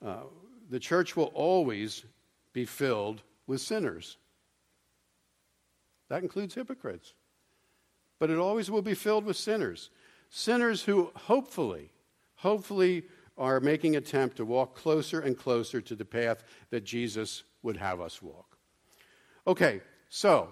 Uh, 0.05 0.23
the 0.71 0.81
church 0.81 1.17
will 1.17 1.31
always 1.35 2.05
be 2.53 2.65
filled 2.65 3.23
with 3.47 3.61
sinners. 3.61 4.17
That 6.09 6.23
includes 6.23 6.55
hypocrites. 6.55 7.15
But 8.19 8.31
it 8.31 8.39
always 8.39 8.71
will 8.71 8.83
be 8.83 8.95
filled 8.95 9.25
with 9.25 9.37
sinners. 9.37 9.91
Sinners 10.31 10.83
who 10.83 11.11
hopefully, 11.15 11.91
hopefully 12.37 13.05
are 13.39 13.61
making 13.61 13.97
attempt 13.97 14.37
to 14.37 14.45
walk 14.45 14.75
closer 14.75 15.21
and 15.21 15.37
closer 15.37 15.81
to 15.81 15.95
the 15.95 16.05
path 16.05 16.45
that 16.71 16.85
Jesus 16.85 17.43
would 17.63 17.77
have 17.77 18.01
us 18.01 18.23
walk. 18.23 18.57
Okay, 19.47 19.81
so 20.09 20.49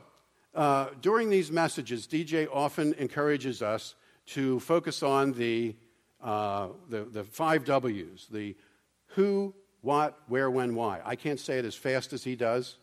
uh, 0.54 0.88
during 1.00 1.30
these 1.30 1.52
messages, 1.52 2.06
DJ 2.06 2.48
often 2.52 2.94
encourages 2.94 3.62
us 3.62 3.94
to 4.26 4.60
focus 4.60 5.02
on 5.02 5.32
the, 5.32 5.76
uh, 6.22 6.68
the, 6.88 7.04
the 7.04 7.24
five 7.24 7.64
W's 7.64 8.26
the 8.30 8.56
who, 9.14 9.54
what, 9.82 10.18
where, 10.28 10.50
when, 10.50 10.74
why. 10.74 11.00
I 11.04 11.16
can't 11.16 11.40
say 11.40 11.58
it 11.58 11.64
as 11.64 11.74
fast 11.74 12.12
as 12.12 12.24
he 12.24 12.36
does, 12.36 12.76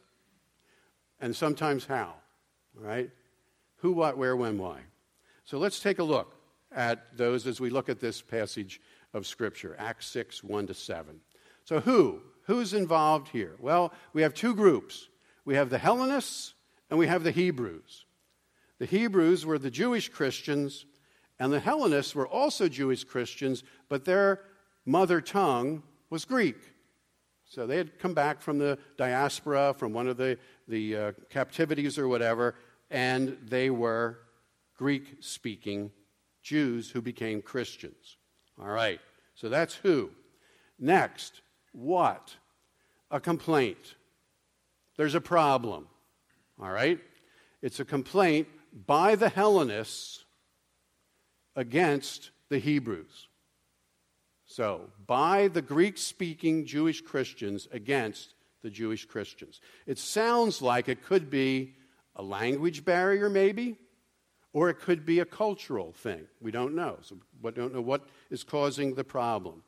and 1.20 1.36
sometimes 1.36 1.86
how, 1.86 2.14
right? 2.74 3.10
Who, 3.78 3.92
what, 3.92 4.18
where, 4.18 4.36
when, 4.36 4.58
why. 4.58 4.80
So 5.46 5.58
let's 5.58 5.80
take 5.80 6.00
a 6.00 6.04
look 6.04 6.34
at 6.72 7.18
those 7.18 7.48
as 7.48 7.60
we 7.60 7.70
look 7.70 7.90
at 7.90 8.00
this 8.00 8.22
passage 8.22 8.82
of 9.14 9.26
Scripture, 9.26 9.76
Acts 9.80 10.08
6, 10.08 10.44
1 10.44 10.68
to 10.68 10.74
7. 10.74 11.20
So, 11.64 11.80
who? 11.80 12.22
Who's 12.44 12.74
involved 12.74 13.28
here? 13.30 13.56
Well, 13.60 13.94
we 14.14 14.22
have 14.22 14.34
two 14.34 14.56
groups 14.56 15.10
we 15.46 15.56
have 15.56 15.70
the 15.70 15.78
Hellenists 15.78 16.56
and 16.90 17.00
we 17.00 17.08
have 17.08 17.24
the 17.24 17.32
Hebrews. 17.32 18.06
The 18.80 18.86
Hebrews 18.86 19.46
were 19.46 19.58
the 19.58 19.72
Jewish 19.72 20.10
Christians, 20.10 20.86
and 21.40 21.52
the 21.52 21.60
Hellenists 21.60 22.14
were 22.14 22.28
also 22.28 22.68
Jewish 22.68 23.06
Christians, 23.06 23.64
but 23.90 24.06
their 24.06 24.42
mother 24.86 25.22
tongue 25.22 25.84
was 26.10 26.26
Greek. 26.26 26.58
So 27.48 27.66
they 27.66 27.78
had 27.78 27.98
come 27.98 28.14
back 28.14 28.42
from 28.42 28.58
the 28.58 28.78
diaspora, 28.98 29.74
from 29.78 29.94
one 29.94 30.08
of 30.08 30.18
the, 30.18 30.38
the 30.68 30.96
uh, 30.96 31.12
captivities 31.30 31.98
or 31.98 32.08
whatever, 32.08 32.56
and 32.92 33.38
they 33.44 33.70
were 33.70 34.20
Greek 34.78 35.18
speaking 35.22 35.92
Jews 36.44 36.92
who 36.92 37.02
became 37.02 37.42
Christians. 37.42 38.18
All 38.60 38.68
right, 38.68 39.00
so 39.34 39.50
that's 39.50 39.76
who. 39.76 40.12
Next, 40.80 41.42
what? 41.72 42.36
A 43.12 43.20
complaint. 43.20 43.96
There's 44.98 45.16
a 45.16 45.22
problem. 45.22 45.88
All 46.62 46.72
right? 46.72 47.00
It's 47.62 47.80
a 47.80 47.86
complaint 47.86 48.48
by 48.86 49.16
the 49.16 49.30
Hellenists 49.30 50.26
against 51.56 52.32
the 52.50 52.60
Hebrews. 52.60 53.28
So, 54.58 54.90
by 55.06 55.50
the 55.50 55.62
Greek 55.62 56.00
speaking 56.00 56.66
Jewish 56.66 57.02
Christians 57.02 57.68
against 57.72 58.34
the 58.64 58.72
Jewish 58.72 59.06
Christians. 59.06 59.62
It 59.86 60.00
sounds 60.00 60.64
like 60.64 60.90
it 60.90 61.04
could 61.04 61.30
be 61.30 61.76
a 62.16 62.24
language 62.24 62.84
barrier, 62.84 63.30
maybe. 63.30 63.78
Or 64.54 64.72
it 64.72 64.80
could 64.80 65.06
be 65.06 65.20
a 65.20 65.26
cultural 65.26 65.92
thing. 65.92 66.26
We 66.42 66.50
don't 66.50 66.74
know. 66.74 66.98
So 67.04 67.20
we 67.40 67.52
don't 67.52 67.72
know 67.72 67.82
what 67.82 68.08
is 68.32 68.44
causing 68.44 68.96
the 68.96 69.04
problem. 69.04 69.62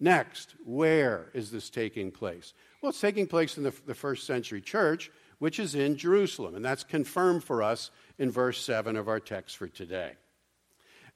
Next, 0.00 0.54
where 0.66 1.30
is 1.32 1.50
this 1.50 1.70
taking 1.70 2.10
place? 2.10 2.52
Well, 2.82 2.90
it's 2.90 3.00
taking 3.00 3.26
place 3.26 3.56
in 3.56 3.62
the, 3.62 3.72
the 3.86 3.94
first 3.94 4.26
century 4.26 4.60
church, 4.60 5.10
which 5.38 5.58
is 5.58 5.74
in 5.74 5.96
Jerusalem. 5.96 6.54
And 6.54 6.62
that's 6.62 6.84
confirmed 6.84 7.42
for 7.42 7.62
us 7.62 7.90
in 8.18 8.30
verse 8.30 8.62
7 8.62 8.96
of 8.96 9.08
our 9.08 9.18
text 9.18 9.56
for 9.56 9.66
today. 9.66 10.12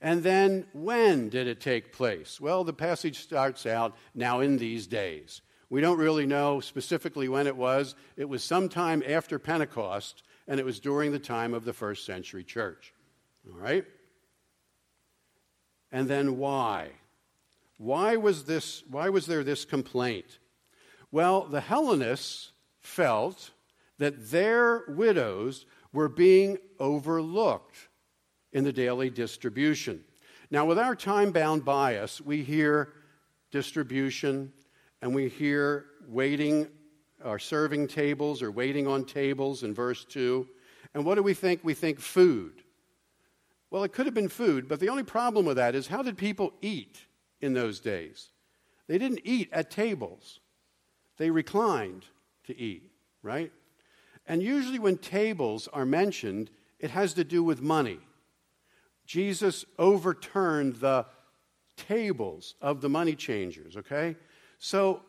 And 0.01 0.23
then, 0.23 0.67
when 0.73 1.29
did 1.29 1.47
it 1.47 1.61
take 1.61 1.93
place? 1.93 2.41
Well, 2.41 2.65
the 2.65 2.73
passage 2.73 3.19
starts 3.19 3.67
out 3.67 3.97
now 4.15 4.41
in 4.41 4.57
these 4.57 4.87
days. 4.87 5.43
We 5.69 5.81
don't 5.81 5.99
really 5.99 6.27
know 6.27 6.61
specifically 6.61 7.29
when 7.29 7.47
it 7.47 7.57
was. 7.57 7.95
It 8.17 8.29
was 8.29 8.43
sometime 8.43 9.03
after 9.07 9.39
Pentecost, 9.39 10.23
and 10.49 10.59
it 10.59 10.65
was 10.65 10.81
during 10.81 11.13
the 11.13 11.19
time 11.19 11.53
of 11.53 11.65
the 11.65 11.75
first 11.75 12.07
century 12.07 12.43
church. 12.43 12.95
All 13.47 13.59
right? 13.59 13.85
And 15.93 16.09
then 16.09 16.39
why? 16.39 16.91
Why 17.77 18.17
was 18.17 18.45
this 18.45 18.83
why 18.91 19.09
was 19.09 19.27
there 19.27 19.45
this 19.45 19.65
complaint? 19.65 20.39
Well, 21.11 21.47
the 21.47 21.61
Hellenists 21.61 22.53
felt 22.79 23.51
that 23.99 24.31
their 24.31 24.85
widows 24.89 25.67
were 25.93 26.09
being 26.09 26.59
overlooked 26.79 27.89
in 28.53 28.65
the 28.65 28.73
daily 28.73 29.11
distribution. 29.11 30.03
Now, 30.51 30.65
with 30.65 30.79
our 30.79 30.97
time 30.97 31.31
bound 31.31 31.65
bias, 31.65 32.21
we 32.21 32.43
hear 32.43 32.93
distribution 33.51 34.53
and 35.03 35.15
we 35.15 35.29
hear 35.29 35.87
waiting 36.09 36.69
or 37.25 37.39
serving 37.39 37.87
tables 37.89 38.43
or 38.43 38.51
waiting 38.51 38.87
on 38.87 39.05
tables 39.05 39.63
in 39.63 39.75
verse 39.75 40.05
2. 40.05 40.47
And 40.95 41.05
what 41.05 41.15
do 41.15 41.23
we 41.23 41.35
think? 41.35 41.61
We 41.63 41.75
think 41.75 42.01
food. 42.01 42.63
Well, 43.71 43.85
it 43.85 43.93
could 43.93 44.07
have 44.07 44.15
been 44.15 44.29
food, 44.29 44.69
but 44.69 44.81
the 44.81 44.89
only 44.89 45.05
problem 45.05 45.47
with 45.47 45.57
that 45.57 45.75
is 45.75 45.87
how 45.87 46.03
did 46.03 46.19
people 46.19 46.53
eat 46.61 47.07
in 47.41 47.55
those 47.55 47.79
days? 47.79 48.31
They 48.89 48.99
didn't 48.99 49.21
eat 49.23 49.49
at 49.53 49.71
tables, 49.71 50.41
they 51.17 51.31
reclined 51.31 52.07
to 52.45 52.59
eat, 52.59 52.91
right? 53.23 53.53
And 54.27 54.43
usually, 54.43 54.79
when 54.79 54.99
tables 54.99 55.69
are 55.73 55.85
mentioned, 55.85 56.51
it 56.79 56.91
has 56.91 57.15
to 57.15 57.25
do 57.25 57.43
with 57.43 57.61
money. 57.61 57.99
Jesus 59.11 59.65
overturned 59.77 60.77
the 60.77 61.05
tables 61.77 62.55
of 62.63 62.81
the 62.81 62.89
money 62.89 63.17
changers, 63.17 63.77
okay? 63.77 64.15
So 64.61 65.03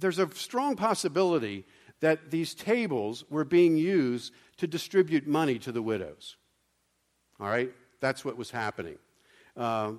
there's 0.00 0.18
a 0.18 0.28
strong 0.34 0.74
possibility 0.74 1.64
that 2.00 2.32
these 2.32 2.54
tables 2.54 3.24
were 3.30 3.44
being 3.44 3.76
used 3.76 4.32
to 4.56 4.66
distribute 4.66 5.28
money 5.28 5.60
to 5.60 5.70
the 5.70 5.80
widows. 5.80 6.34
All 7.38 7.46
right? 7.46 7.70
That's 8.00 8.24
what 8.24 8.36
was 8.36 8.50
happening. 8.50 8.98
Uh, 9.56 9.92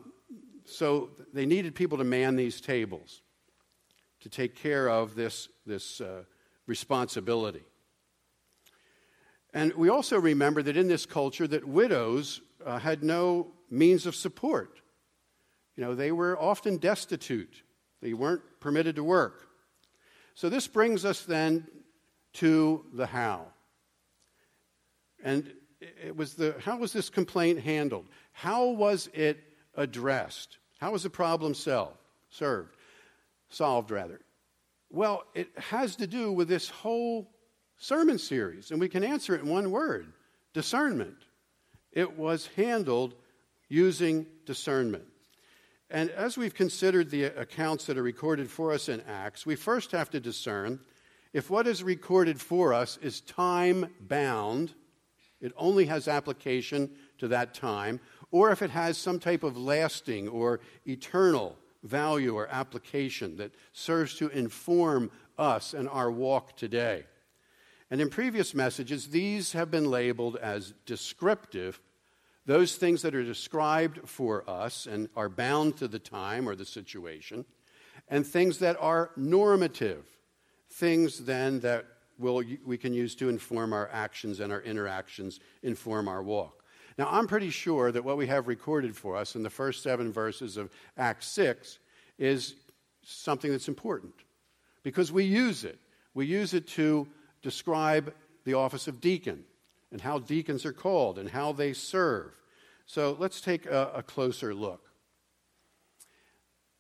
so 0.66 1.12
they 1.34 1.46
needed 1.46 1.76
people 1.76 2.00
to 2.00 2.04
man 2.04 2.36
these 2.36 2.60
tables 2.60 3.22
to 4.20 4.28
take 4.28 4.56
care 4.56 4.90
of 4.90 5.16
this, 5.16 5.48
this 5.66 6.02
uh, 6.02 6.24
responsibility. 6.68 7.64
And 9.54 9.74
we 9.76 9.88
also 9.88 10.20
remember 10.20 10.62
that 10.64 10.76
in 10.76 10.90
this 10.90 11.06
culture 11.06 11.48
that 11.48 11.66
widows 11.66 12.42
uh, 12.66 12.80
had 12.80 13.04
no 13.04 13.48
means 13.70 14.06
of 14.06 14.16
support. 14.16 14.82
You 15.76 15.84
know, 15.84 15.96
they 15.96 16.12
were 16.12 16.38
often 16.40 16.78
destitute. 16.78 17.64
They 18.02 18.14
weren't 18.14 18.42
permitted 18.60 18.96
to 18.98 19.04
work. 19.04 19.48
So 20.36 20.50
this 20.50 20.68
brings 20.68 21.06
us 21.06 21.24
then 21.24 21.68
to 22.34 22.86
the 22.94 23.06
how. 23.06 23.48
And 25.24 25.52
it 25.80 26.16
was 26.16 26.34
the 26.34 26.56
how 26.64 26.78
was 26.78 26.94
this 26.94 27.10
complaint 27.10 27.60
handled? 27.60 28.06
How 28.32 28.68
was 28.68 29.10
it 29.14 29.40
addressed? 29.76 30.58
How 30.80 30.92
was 30.92 31.04
the 31.04 31.10
problem 31.10 31.54
solved? 31.54 31.98
Served, 32.30 32.76
solved 33.50 33.92
rather. 33.92 34.20
Well, 34.90 35.24
it 35.34 35.50
has 35.58 35.96
to 35.98 36.08
do 36.08 36.32
with 36.32 36.48
this 36.48 36.70
whole 36.70 37.32
sermon 37.78 38.18
series, 38.18 38.72
and 38.72 38.80
we 38.80 38.90
can 38.90 39.04
answer 39.04 39.36
it 39.36 39.42
in 39.42 39.50
one 39.50 39.72
word: 39.72 40.14
discernment. 40.54 41.18
It 41.92 42.18
was 42.18 42.50
handled 42.56 43.16
using 43.68 44.26
discernment. 44.46 45.06
And 45.90 46.10
as 46.12 46.38
we've 46.38 46.54
considered 46.54 47.10
the 47.10 47.26
accounts 47.26 47.86
that 47.86 47.98
are 47.98 48.04
recorded 48.04 48.50
for 48.50 48.72
us 48.72 48.90
in 48.90 49.02
Acts, 49.02 49.46
we 49.46 49.56
first 49.56 49.92
have 49.92 50.10
to 50.12 50.20
discern 50.20 50.80
if 51.34 51.50
what 51.50 51.68
is 51.68 51.84
recorded 51.84 52.42
for 52.42 52.74
us 52.74 52.98
is 53.02 53.22
time 53.22 53.88
bound, 54.02 54.74
it 55.42 55.54
only 55.58 55.86
has 55.86 56.08
application 56.08 56.90
to 57.20 57.28
that 57.28 57.54
time, 57.54 58.00
or 58.32 58.52
if 58.52 58.62
it 58.62 58.72
has 58.72 58.98
some 58.98 59.20
type 59.20 59.44
of 59.44 59.58
lasting 59.58 60.28
or 60.28 60.60
eternal 60.88 61.56
value 61.84 62.36
or 62.36 62.48
application 62.48 63.38
that 63.38 63.52
serves 63.74 64.16
to 64.16 64.30
inform 64.30 65.12
us 65.38 65.74
and 65.74 65.88
our 65.90 66.12
walk 66.12 66.58
today. 66.58 67.06
And 67.92 68.02
in 68.02 68.10
previous 68.10 68.54
messages, 68.54 69.08
these 69.08 69.54
have 69.54 69.72
been 69.72 69.90
labeled 69.90 70.38
as 70.38 70.74
descriptive 70.86 71.80
those 72.46 72.76
things 72.76 73.04
that 73.04 73.14
are 73.14 73.24
described 73.24 74.00
for 74.10 74.50
us 74.50 74.88
and 74.88 75.08
are 75.16 75.30
bound 75.30 75.78
to 75.78 75.88
the 75.88 76.00
time 76.00 76.50
or 76.50 76.56
the 76.56 76.66
situation, 76.66 77.46
and 78.08 78.26
things 78.26 78.58
that 78.58 78.76
are 78.80 79.12
normative, 79.16 80.04
things 80.72 81.26
then 81.26 81.60
that 81.60 81.86
will, 82.18 82.44
we 82.66 82.76
can 82.76 82.92
use 82.92 83.14
to 83.16 83.30
inform 83.30 83.72
our 83.72 83.88
actions 83.94 84.40
and 84.40 84.52
our 84.52 84.62
interactions, 84.62 85.40
inform 85.62 86.08
our 86.08 86.24
walk. 86.24 86.64
Now, 86.98 87.08
I'm 87.12 87.28
pretty 87.28 87.52
sure 87.52 87.92
that 87.92 88.04
what 88.04 88.18
we 88.18 88.26
have 88.26 88.48
recorded 88.48 88.96
for 88.96 89.16
us 89.16 89.36
in 89.36 89.44
the 89.44 89.50
first 89.52 89.84
seven 89.84 90.12
verses 90.12 90.58
of 90.58 90.72
Acts 90.98 91.28
6 91.28 91.78
is 92.18 92.56
something 93.04 93.52
that's 93.52 93.68
important 93.68 94.14
because 94.82 95.12
we 95.12 95.24
use 95.24 95.64
it. 95.64 95.80
We 96.14 96.26
use 96.26 96.54
it 96.54 96.68
to 96.70 97.08
describe 97.42 98.14
the 98.46 98.54
office 98.54 98.88
of 98.88 99.02
deacon 99.02 99.44
and 99.92 100.02
how 100.02 100.20
deacons 100.20 100.66
are 100.66 100.74
called 100.74 101.18
and 101.18 101.30
how 101.30 101.52
they 101.52 101.74
serve. 101.74 102.32
So 102.86 103.16
let's 103.20 103.42
take 103.42 103.66
a, 103.66 103.92
a 103.96 104.04
closer 104.04 104.54
look. 104.54 104.90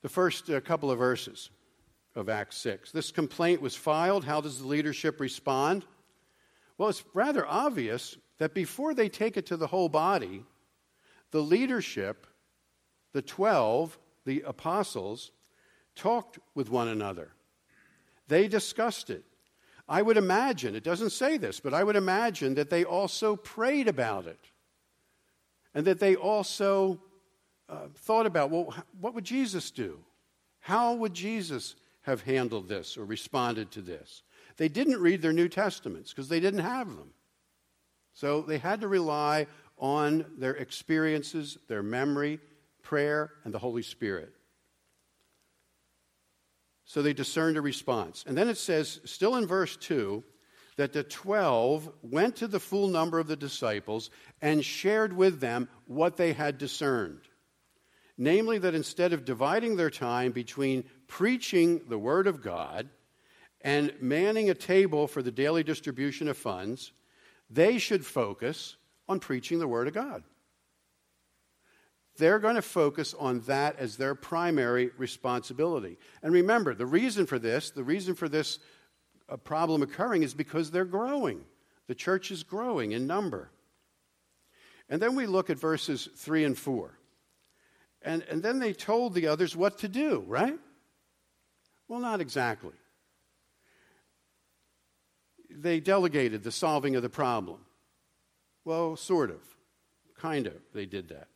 The 0.01 0.09
first 0.09 0.49
uh, 0.49 0.59
couple 0.61 0.89
of 0.89 0.97
verses 0.97 1.49
of 2.15 2.29
Acts 2.29 2.57
6. 2.57 2.91
This 2.91 3.11
complaint 3.11 3.61
was 3.61 3.75
filed. 3.75 4.25
How 4.25 4.41
does 4.41 4.59
the 4.59 4.67
leadership 4.67 5.19
respond? 5.19 5.85
Well, 6.77 6.89
it's 6.89 7.03
rather 7.13 7.45
obvious 7.45 8.17
that 8.37 8.53
before 8.53 8.93
they 8.93 9.09
take 9.09 9.37
it 9.37 9.45
to 9.47 9.57
the 9.57 9.67
whole 9.67 9.89
body, 9.89 10.43
the 11.31 11.41
leadership, 11.41 12.25
the 13.13 13.21
12, 13.21 13.97
the 14.25 14.43
apostles, 14.45 15.31
talked 15.95 16.39
with 16.55 16.69
one 16.69 16.87
another. 16.87 17.33
They 18.27 18.47
discussed 18.47 19.09
it. 19.09 19.23
I 19.89 20.03
would 20.03 20.17
imagine, 20.17 20.75
it 20.75 20.83
doesn't 20.83 21.09
say 21.09 21.37
this, 21.37 21.59
but 21.59 21.73
I 21.73 21.83
would 21.83 21.95
imagine 21.95 22.53
that 22.55 22.69
they 22.69 22.85
also 22.85 23.35
prayed 23.35 23.87
about 23.87 24.27
it 24.27 24.39
and 25.73 25.85
that 25.87 25.99
they 25.99 26.15
also 26.15 27.01
uh, 27.67 27.87
thought 27.95 28.27
about 28.27 28.51
well, 28.51 28.73
what 29.01 29.15
would 29.15 29.23
Jesus 29.23 29.71
do? 29.71 29.99
How 30.59 30.93
would 30.93 31.15
Jesus 31.15 31.75
have 32.03 32.21
handled 32.21 32.67
this 32.67 32.97
or 32.97 33.05
responded 33.05 33.71
to 33.71 33.81
this? 33.81 34.21
They 34.57 34.67
didn't 34.67 35.01
read 35.01 35.23
their 35.23 35.33
New 35.33 35.49
Testaments 35.49 36.11
because 36.11 36.29
they 36.29 36.39
didn't 36.39 36.59
have 36.59 36.87
them. 36.87 37.11
So 38.13 38.41
they 38.41 38.59
had 38.59 38.81
to 38.81 38.87
rely 38.87 39.47
on 39.77 40.25
their 40.37 40.55
experiences, 40.55 41.57
their 41.67 41.81
memory, 41.81 42.39
prayer, 42.83 43.31
and 43.43 43.53
the 43.53 43.59
Holy 43.59 43.81
Spirit. 43.81 44.33
So 46.89 47.03
they 47.03 47.13
discerned 47.13 47.55
a 47.55 47.61
response. 47.61 48.23
And 48.25 48.35
then 48.35 48.49
it 48.49 48.57
says, 48.57 48.99
still 49.05 49.35
in 49.35 49.45
verse 49.45 49.77
2, 49.77 50.23
that 50.75 50.91
the 50.91 51.03
twelve 51.03 51.87
went 52.01 52.37
to 52.37 52.47
the 52.47 52.59
full 52.59 52.87
number 52.87 53.19
of 53.19 53.27
the 53.27 53.35
disciples 53.35 54.09
and 54.41 54.65
shared 54.65 55.13
with 55.13 55.39
them 55.39 55.69
what 55.85 56.17
they 56.17 56.33
had 56.33 56.57
discerned. 56.57 57.21
Namely, 58.17 58.57
that 58.57 58.73
instead 58.73 59.13
of 59.13 59.23
dividing 59.23 59.75
their 59.75 59.91
time 59.91 60.31
between 60.31 60.83
preaching 61.05 61.81
the 61.89 61.99
Word 61.99 62.25
of 62.25 62.41
God 62.41 62.89
and 63.61 63.93
manning 64.01 64.49
a 64.49 64.55
table 64.55 65.05
for 65.05 65.21
the 65.21 65.31
daily 65.31 65.61
distribution 65.61 66.27
of 66.27 66.37
funds, 66.37 66.91
they 67.51 67.77
should 67.77 68.03
focus 68.03 68.77
on 69.07 69.19
preaching 69.19 69.59
the 69.59 69.67
Word 69.67 69.87
of 69.87 69.93
God. 69.93 70.23
They're 72.19 72.39
going 72.39 72.55
to 72.55 72.61
focus 72.61 73.15
on 73.17 73.39
that 73.41 73.79
as 73.79 73.95
their 73.95 74.13
primary 74.13 74.91
responsibility. 74.97 75.97
And 76.21 76.33
remember, 76.33 76.75
the 76.75 76.85
reason 76.85 77.25
for 77.25 77.39
this, 77.39 77.71
the 77.71 77.83
reason 77.83 78.13
for 78.13 78.27
this 78.27 78.59
a 79.29 79.37
problem 79.37 79.81
occurring 79.81 80.23
is 80.23 80.33
because 80.33 80.69
they're 80.69 80.83
growing. 80.83 81.41
The 81.87 81.95
church 81.95 82.29
is 82.29 82.43
growing 82.43 82.91
in 82.91 83.07
number. 83.07 83.51
And 84.89 85.01
then 85.01 85.15
we 85.15 85.27
look 85.27 85.49
at 85.49 85.57
verses 85.57 86.09
3 86.17 86.43
and 86.43 86.57
4. 86.57 86.91
And, 88.01 88.23
and 88.23 88.43
then 88.43 88.59
they 88.59 88.73
told 88.73 89.13
the 89.13 89.27
others 89.27 89.55
what 89.55 89.77
to 89.79 89.87
do, 89.87 90.25
right? 90.27 90.59
Well, 91.87 92.01
not 92.01 92.19
exactly. 92.19 92.73
They 95.49 95.79
delegated 95.79 96.43
the 96.43 96.51
solving 96.51 96.97
of 96.97 97.01
the 97.01 97.09
problem. 97.09 97.61
Well, 98.65 98.97
sort 98.97 99.31
of. 99.31 99.41
Kind 100.17 100.47
of, 100.47 100.55
they 100.73 100.85
did 100.85 101.07
that. 101.09 101.29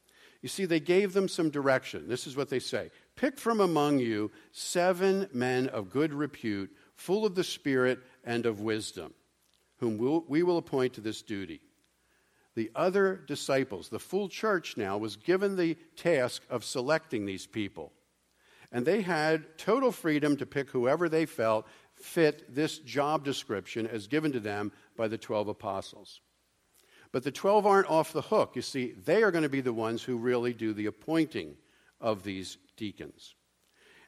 You 0.44 0.50
see, 0.50 0.66
they 0.66 0.82
gave 0.82 1.14
them 1.14 1.30
some 1.30 1.50
direction. 1.50 2.10
This 2.10 2.28
is 2.28 2.36
what 2.36 2.50
they 2.50 2.60
say 2.60 2.92
Pick 3.16 3.40
from 3.40 3.62
among 3.62 4.00
you 4.00 4.30
seven 4.52 5.30
men 5.34 5.70
of 5.70 5.90
good 5.90 6.14
repute 6.14 6.70
full 6.96 7.26
of 7.26 7.34
the 7.34 7.46
Spirit 7.46 8.00
and 8.26 8.46
of 8.46 8.60
wisdom, 8.60 9.14
whom 9.78 9.98
we'll, 9.98 10.26
we 10.28 10.44
will 10.44 10.58
appoint 10.58 10.94
to 10.94 11.02
this 11.02 11.22
duty. 11.22 11.62
The 12.56 12.70
other 12.76 13.24
disciples, 13.26 13.90
the 13.90 14.00
full 14.00 14.28
church 14.28 14.76
now, 14.78 14.98
was 14.98 15.16
given 15.16 15.56
the 15.56 15.76
task 15.96 16.44
of 16.50 16.64
selecting 16.66 17.26
these 17.26 17.48
people. 17.48 17.94
And 18.72 18.86
they 18.86 19.02
had 19.02 19.58
total 19.58 19.92
freedom 19.92 20.36
to 20.38 20.46
pick 20.46 20.70
whoever 20.70 21.08
they 21.08 21.26
felt 21.26 21.66
fit 21.96 22.54
this 22.54 22.80
job 22.80 23.24
description 23.24 23.88
as 23.88 24.08
given 24.08 24.34
to 24.34 24.40
them 24.40 24.72
by 24.98 25.08
the 25.08 25.18
12 25.18 25.48
apostles. 25.48 26.20
But 27.14 27.24
the 27.24 27.32
12 27.32 27.66
aren't 27.66 27.90
off 27.90 28.12
the 28.12 28.24
hook. 28.24 28.56
You 28.56 28.64
see, 28.64 28.94
they 29.06 29.24
are 29.24 29.32
going 29.32 29.44
to 29.44 29.50
be 29.50 29.62
the 29.62 29.72
ones 29.72 30.02
who 30.02 30.18
really 30.18 30.52
do 30.52 30.74
the 30.74 30.88
appointing 30.88 31.56
of 32.02 32.24
these 32.24 32.58
deacons. 32.76 33.36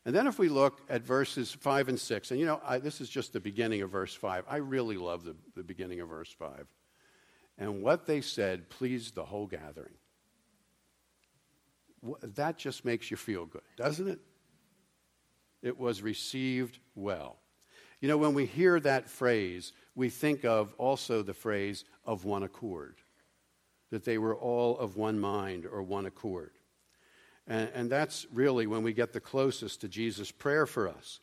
And 0.05 0.13
then 0.13 0.27
if 0.27 0.39
we 0.39 0.49
look 0.49 0.81
at 0.89 1.03
verses 1.03 1.51
5 1.53 1.89
and 1.89 1.99
6, 1.99 2.31
and 2.31 2.39
you 2.39 2.47
know, 2.47 2.59
I, 2.65 2.79
this 2.79 2.99
is 2.99 3.09
just 3.09 3.31
the 3.31 3.39
beginning 3.39 3.83
of 3.83 3.91
verse 3.91 4.13
5. 4.13 4.45
I 4.49 4.57
really 4.57 4.97
love 4.97 5.23
the, 5.23 5.35
the 5.55 5.63
beginning 5.63 6.01
of 6.01 6.09
verse 6.09 6.31
5. 6.31 6.65
And 7.59 7.83
what 7.83 8.07
they 8.07 8.21
said 8.21 8.69
pleased 8.69 9.13
the 9.13 9.23
whole 9.23 9.45
gathering. 9.45 9.93
That 12.21 12.57
just 12.57 12.85
makes 12.85 13.09
you 13.09 13.17
feel 13.17 13.45
good, 13.45 13.61
doesn't 13.77 14.07
it? 14.07 14.19
It 15.61 15.79
was 15.79 16.01
received 16.01 16.79
well. 16.95 17.37
You 18.01 18.07
know, 18.07 18.17
when 18.17 18.33
we 18.33 18.45
hear 18.45 18.79
that 18.81 19.09
phrase, 19.09 19.73
we 19.95 20.09
think 20.09 20.43
of 20.43 20.73
also 20.77 21.23
the 21.23 21.33
phrase 21.33 21.85
of 22.05 22.25
one 22.25 22.43
accord, 22.43 22.95
that 23.91 24.05
they 24.05 24.17
were 24.17 24.35
all 24.35 24.77
of 24.77 24.97
one 24.97 25.19
mind 25.19 25.65
or 25.65 25.81
one 25.81 26.05
accord. 26.05 26.51
And, 27.47 27.69
and 27.73 27.89
that's 27.89 28.25
really 28.31 28.67
when 28.67 28.83
we 28.83 28.93
get 28.93 29.13
the 29.13 29.19
closest 29.19 29.81
to 29.81 29.87
Jesus' 29.87 30.31
prayer 30.31 30.65
for 30.65 30.87
us. 30.87 31.19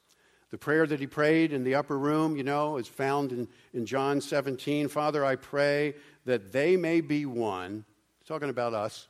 The 0.50 0.58
prayer 0.58 0.86
that 0.86 1.00
he 1.00 1.06
prayed 1.06 1.52
in 1.52 1.64
the 1.64 1.74
upper 1.74 1.98
room, 1.98 2.36
you 2.36 2.42
know, 2.42 2.76
is 2.76 2.86
found 2.86 3.32
in, 3.32 3.48
in 3.72 3.86
John 3.86 4.20
17. 4.20 4.88
Father, 4.88 5.24
I 5.24 5.36
pray 5.36 5.94
that 6.26 6.52
they 6.52 6.76
may 6.76 7.00
be 7.00 7.24
one, 7.24 7.84
talking 8.26 8.50
about 8.50 8.74
us, 8.74 9.08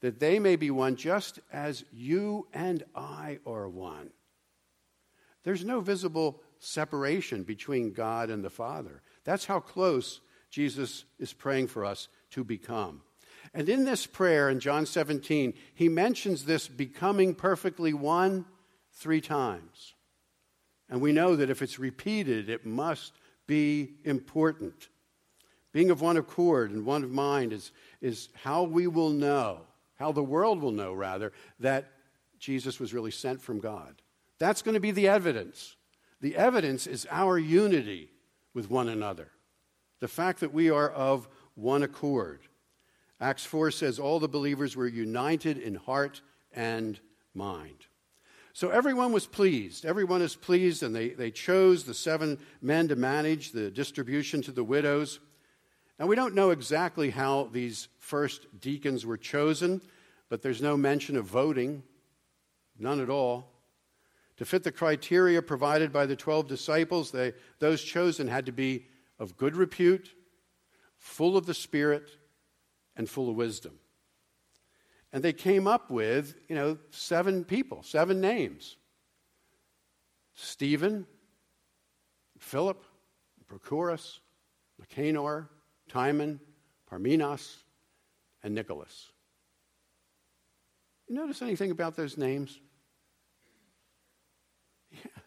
that 0.00 0.20
they 0.20 0.38
may 0.38 0.54
be 0.54 0.70
one 0.70 0.96
just 0.96 1.40
as 1.52 1.84
you 1.92 2.46
and 2.52 2.84
I 2.94 3.38
are 3.46 3.68
one. 3.68 4.10
There's 5.42 5.64
no 5.64 5.80
visible 5.80 6.40
separation 6.58 7.42
between 7.42 7.92
God 7.92 8.30
and 8.30 8.44
the 8.44 8.50
Father. 8.50 9.02
That's 9.24 9.44
how 9.44 9.60
close 9.60 10.20
Jesus 10.54 11.04
is 11.18 11.32
praying 11.32 11.66
for 11.66 11.84
us 11.84 12.06
to 12.30 12.44
become. 12.44 13.02
And 13.52 13.68
in 13.68 13.84
this 13.84 14.06
prayer 14.06 14.48
in 14.48 14.60
John 14.60 14.86
17, 14.86 15.52
he 15.74 15.88
mentions 15.88 16.44
this 16.44 16.68
becoming 16.68 17.34
perfectly 17.34 17.92
one 17.92 18.44
three 18.92 19.20
times. 19.20 19.94
And 20.88 21.00
we 21.00 21.10
know 21.10 21.34
that 21.34 21.50
if 21.50 21.60
it's 21.60 21.80
repeated, 21.80 22.48
it 22.48 22.64
must 22.64 23.14
be 23.48 23.94
important. 24.04 24.90
Being 25.72 25.90
of 25.90 26.00
one 26.00 26.16
accord 26.16 26.70
and 26.70 26.86
one 26.86 27.02
of 27.02 27.10
mind 27.10 27.52
is, 27.52 27.72
is 28.00 28.28
how 28.44 28.62
we 28.62 28.86
will 28.86 29.10
know, 29.10 29.62
how 29.96 30.12
the 30.12 30.22
world 30.22 30.62
will 30.62 30.70
know, 30.70 30.92
rather, 30.92 31.32
that 31.58 31.90
Jesus 32.38 32.78
was 32.78 32.94
really 32.94 33.10
sent 33.10 33.42
from 33.42 33.58
God. 33.58 34.02
That's 34.38 34.62
going 34.62 34.74
to 34.74 34.80
be 34.80 34.92
the 34.92 35.08
evidence. 35.08 35.74
The 36.20 36.36
evidence 36.36 36.86
is 36.86 37.08
our 37.10 37.40
unity 37.40 38.10
with 38.54 38.70
one 38.70 38.88
another, 38.88 39.32
the 40.00 40.08
fact 40.08 40.40
that 40.40 40.52
we 40.52 40.70
are 40.70 40.90
of 40.90 41.28
one 41.54 41.82
accord. 41.82 42.40
Acts 43.20 43.44
4 43.44 43.70
says 43.70 43.98
all 43.98 44.20
the 44.20 44.28
believers 44.28 44.76
were 44.76 44.86
united 44.86 45.58
in 45.58 45.76
heart 45.76 46.20
and 46.52 46.98
mind. 47.34 47.86
So 48.52 48.70
everyone 48.70 49.12
was 49.12 49.26
pleased. 49.26 49.84
Everyone 49.84 50.22
is 50.22 50.36
pleased, 50.36 50.82
and 50.82 50.94
they, 50.94 51.08
they 51.10 51.30
chose 51.30 51.84
the 51.84 51.94
seven 51.94 52.38
men 52.62 52.86
to 52.88 52.96
manage 52.96 53.50
the 53.50 53.70
distribution 53.70 54.42
to 54.42 54.52
the 54.52 54.62
widows. 54.62 55.18
Now, 55.98 56.06
we 56.06 56.16
don't 56.16 56.34
know 56.34 56.50
exactly 56.50 57.10
how 57.10 57.48
these 57.52 57.88
first 57.98 58.46
deacons 58.60 59.04
were 59.04 59.16
chosen, 59.16 59.80
but 60.28 60.42
there's 60.42 60.62
no 60.62 60.76
mention 60.76 61.16
of 61.16 61.24
voting, 61.24 61.82
none 62.78 63.00
at 63.00 63.10
all. 63.10 63.50
To 64.38 64.44
fit 64.44 64.64
the 64.64 64.72
criteria 64.72 65.42
provided 65.42 65.92
by 65.92 66.06
the 66.06 66.16
12 66.16 66.48
disciples, 66.48 67.10
they, 67.10 67.32
those 67.58 67.82
chosen 67.82 68.26
had 68.26 68.46
to 68.46 68.52
be 68.52 68.86
of 69.24 69.36
good 69.36 69.56
repute, 69.56 70.10
full 70.98 71.36
of 71.36 71.46
the 71.46 71.54
Spirit, 71.54 72.08
and 72.94 73.08
full 73.10 73.28
of 73.28 73.34
wisdom. 73.34 73.72
And 75.12 75.24
they 75.24 75.32
came 75.32 75.66
up 75.66 75.90
with, 75.90 76.36
you 76.48 76.54
know, 76.54 76.78
seven 76.90 77.44
people, 77.44 77.82
seven 77.82 78.20
names 78.20 78.76
Stephen, 80.34 81.06
Philip, 82.38 82.84
Prochorus, 83.48 84.18
Nicanor, 84.78 85.48
Timon, 85.88 86.40
Parmenas, 86.90 87.62
and 88.42 88.54
Nicholas. 88.54 89.12
You 91.08 91.14
notice 91.14 91.40
anything 91.42 91.70
about 91.70 91.96
those 91.96 92.18
names? 92.18 92.58
Yeah. 94.90 95.22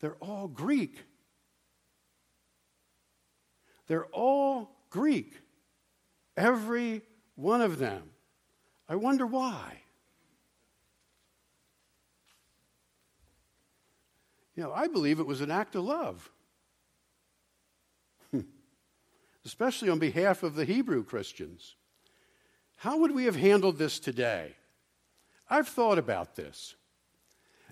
They're 0.00 0.16
all 0.20 0.48
Greek. 0.48 1.02
They're 3.86 4.06
all 4.06 4.70
Greek. 4.90 5.34
Every 6.36 7.02
one 7.34 7.62
of 7.62 7.78
them. 7.78 8.10
I 8.88 8.96
wonder 8.96 9.26
why. 9.26 9.82
You 14.54 14.62
know, 14.62 14.72
I 14.72 14.86
believe 14.88 15.20
it 15.20 15.26
was 15.26 15.42
an 15.42 15.50
act 15.50 15.74
of 15.74 15.84
love, 15.84 16.30
hmm. 18.30 18.40
especially 19.44 19.90
on 19.90 19.98
behalf 19.98 20.42
of 20.42 20.54
the 20.54 20.64
Hebrew 20.64 21.04
Christians. 21.04 21.74
How 22.78 22.98
would 22.98 23.14
we 23.14 23.24
have 23.24 23.36
handled 23.36 23.76
this 23.76 23.98
today? 23.98 24.56
I've 25.48 25.68
thought 25.68 25.98
about 25.98 26.36
this. 26.36 26.74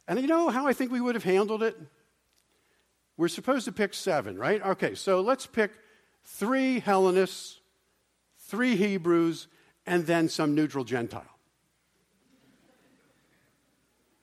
And 0.06 0.20
you 0.20 0.26
know 0.26 0.50
how 0.50 0.66
I 0.66 0.74
think 0.74 0.92
we 0.92 1.00
would 1.00 1.14
have 1.14 1.24
handled 1.24 1.62
it? 1.62 1.76
We're 3.16 3.28
supposed 3.28 3.64
to 3.64 3.72
pick 3.72 3.94
seven, 3.94 4.36
right? 4.36 4.60
Okay, 4.62 4.94
so 4.94 5.20
let's 5.22 5.46
pick 5.46 5.70
three 6.24 6.80
Hellenists 6.80 7.60
three 8.44 8.76
Hebrews, 8.76 9.48
and 9.86 10.06
then 10.06 10.28
some 10.28 10.54
neutral 10.54 10.84
Gentile. 10.84 11.24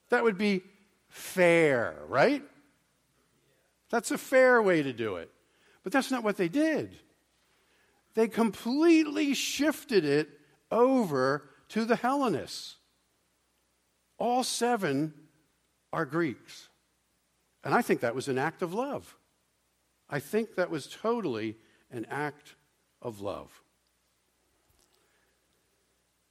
That 0.09 0.23
would 0.23 0.37
be 0.37 0.63
fair, 1.09 1.95
right? 2.07 2.43
That's 3.89 4.11
a 4.11 4.17
fair 4.17 4.61
way 4.61 4.83
to 4.83 4.93
do 4.93 5.17
it. 5.17 5.29
But 5.83 5.91
that's 5.91 6.11
not 6.11 6.23
what 6.23 6.37
they 6.37 6.47
did. 6.47 6.95
They 8.13 8.27
completely 8.27 9.33
shifted 9.33 10.05
it 10.05 10.29
over 10.71 11.49
to 11.69 11.85
the 11.85 11.95
Hellenists. 11.95 12.75
All 14.17 14.43
seven 14.43 15.13
are 15.91 16.05
Greeks. 16.05 16.69
And 17.63 17.73
I 17.73 17.81
think 17.81 18.01
that 18.01 18.15
was 18.15 18.27
an 18.27 18.37
act 18.37 18.61
of 18.61 18.73
love. 18.73 19.17
I 20.09 20.19
think 20.19 20.55
that 20.55 20.69
was 20.69 20.87
totally 20.87 21.57
an 21.91 22.07
act 22.09 22.55
of 23.01 23.21
love. 23.21 23.61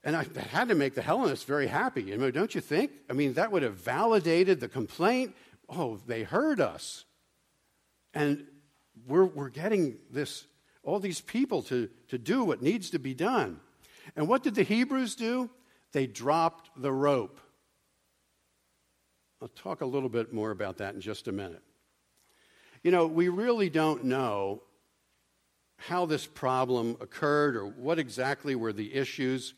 And 0.03 0.17
I, 0.17 0.25
had 0.51 0.69
to 0.69 0.75
make 0.75 0.95
the 0.95 1.03
Hellenists 1.03 1.45
very 1.45 1.67
happy. 1.67 2.03
You 2.03 2.17
know, 2.17 2.31
don't 2.31 2.55
you 2.55 2.61
think? 2.61 2.91
I 3.11 3.13
mean, 3.13 3.35
that 3.35 3.53
would 3.53 3.63
have 3.63 3.75
validated 3.75 4.59
the 4.59 4.69
complaint. 4.69 5.35
Oh, 5.69 5.99
they 6.07 6.23
heard 6.23 6.61
us. 6.61 7.05
And 8.15 8.47
we're, 9.07 9.27
we're 9.27 9.51
getting 9.51 9.99
this, 10.11 10.47
all 10.83 11.01
these 11.01 11.21
people 11.21 11.63
to, 11.65 11.91
to 12.09 12.19
do 12.19 12.45
what 12.45 12.63
needs 12.63 12.91
to 12.91 12.99
be 12.99 13.13
done. 13.13 13.61
And 14.17 14.27
what 14.27 14.43
did 14.43 14.55
the 14.55 14.63
Hebrews 14.63 15.15
do? 15.17 15.51
They 15.93 16.07
dropped 16.07 16.71
the 16.77 16.93
rope. 16.93 17.39
I'll 19.43 19.49
talk 19.49 19.83
a 19.83 19.87
little 19.87 20.09
bit 20.09 20.33
more 20.33 20.51
about 20.51 20.79
that 20.79 20.95
in 20.95 21.01
just 21.01 21.29
a 21.29 21.33
minute. 21.33 21.63
You 22.83 22.91
know, 22.91 23.07
we 23.07 23.29
really 23.29 23.69
don't 23.69 24.05
know 24.05 24.63
how 25.81 26.07
this 26.07 26.27
problem 26.27 26.97
occurred 27.01 27.57
or 27.57 27.67
what 27.67 27.99
exactly 27.99 28.55
were 28.55 28.73
the 28.73 28.95
issues. 28.95 29.55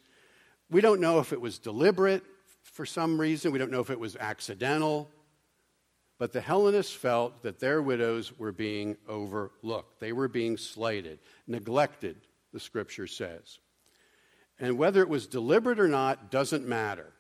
We 0.71 0.81
don't 0.81 1.01
know 1.01 1.19
if 1.19 1.33
it 1.33 1.41
was 1.41 1.59
deliberate 1.59 2.23
for 2.63 2.87
some 2.87 3.21
reason, 3.21 3.53
we 3.53 3.59
don't 3.59 3.71
know 3.71 3.81
if 3.81 3.91
it 3.91 4.01
was 4.01 4.17
accidental. 4.17 5.11
But 6.19 6.33
the 6.33 6.41
Hellenists 6.41 6.95
felt 6.95 7.43
that 7.43 7.59
their 7.59 7.83
widows 7.83 8.39
were 8.39 8.53
being 8.53 8.97
overlooked. 9.09 9.99
They 9.99 10.13
were 10.13 10.29
being 10.29 10.57
slighted, 10.57 11.19
neglected, 11.47 12.17
the 12.53 12.61
scripture 12.61 13.09
says. 13.09 13.59
And 14.61 14.79
whether 14.79 15.01
it 15.03 15.09
was 15.09 15.27
deliberate 15.27 15.81
or 15.81 15.89
not 15.89 16.31
doesn't 16.31 16.67
matter. 16.67 17.13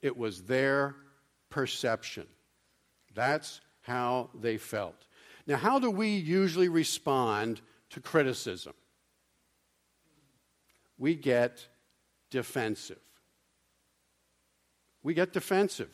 It 0.00 0.16
was 0.16 0.44
their 0.44 0.96
perception. 1.50 2.26
That's 3.14 3.60
how 3.82 4.30
they 4.34 4.56
felt. 4.56 5.06
Now, 5.46 5.56
how 5.56 5.78
do 5.78 5.90
we 5.90 6.16
usually 6.16 6.68
respond 6.68 7.60
to 7.90 8.00
criticism? 8.00 8.74
We 10.98 11.14
get 11.14 11.66
defensive. 12.30 12.98
We 15.02 15.14
get 15.14 15.32
defensive. 15.32 15.90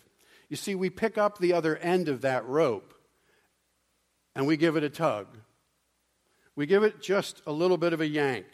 You 0.49 0.57
see, 0.57 0.75
we 0.75 0.91
pick 0.91 1.19
up 1.19 1.39
the 1.39 1.53
other 1.53 1.77
end 1.77 2.09
of 2.09 2.23
that 2.23 2.47
rope 2.47 2.95
and 4.35 4.47
we 4.47 4.57
give 4.57 4.77
it 4.77 4.85
a 4.85 4.91
tug. 4.91 5.27
We 6.57 6.67
give 6.67 6.83
it 6.83 7.01
just 7.01 7.43
a 7.47 7.53
little 7.53 7.79
bit 7.79 7.93
of 7.93 8.01
a 8.01 8.07
yank. 8.07 8.47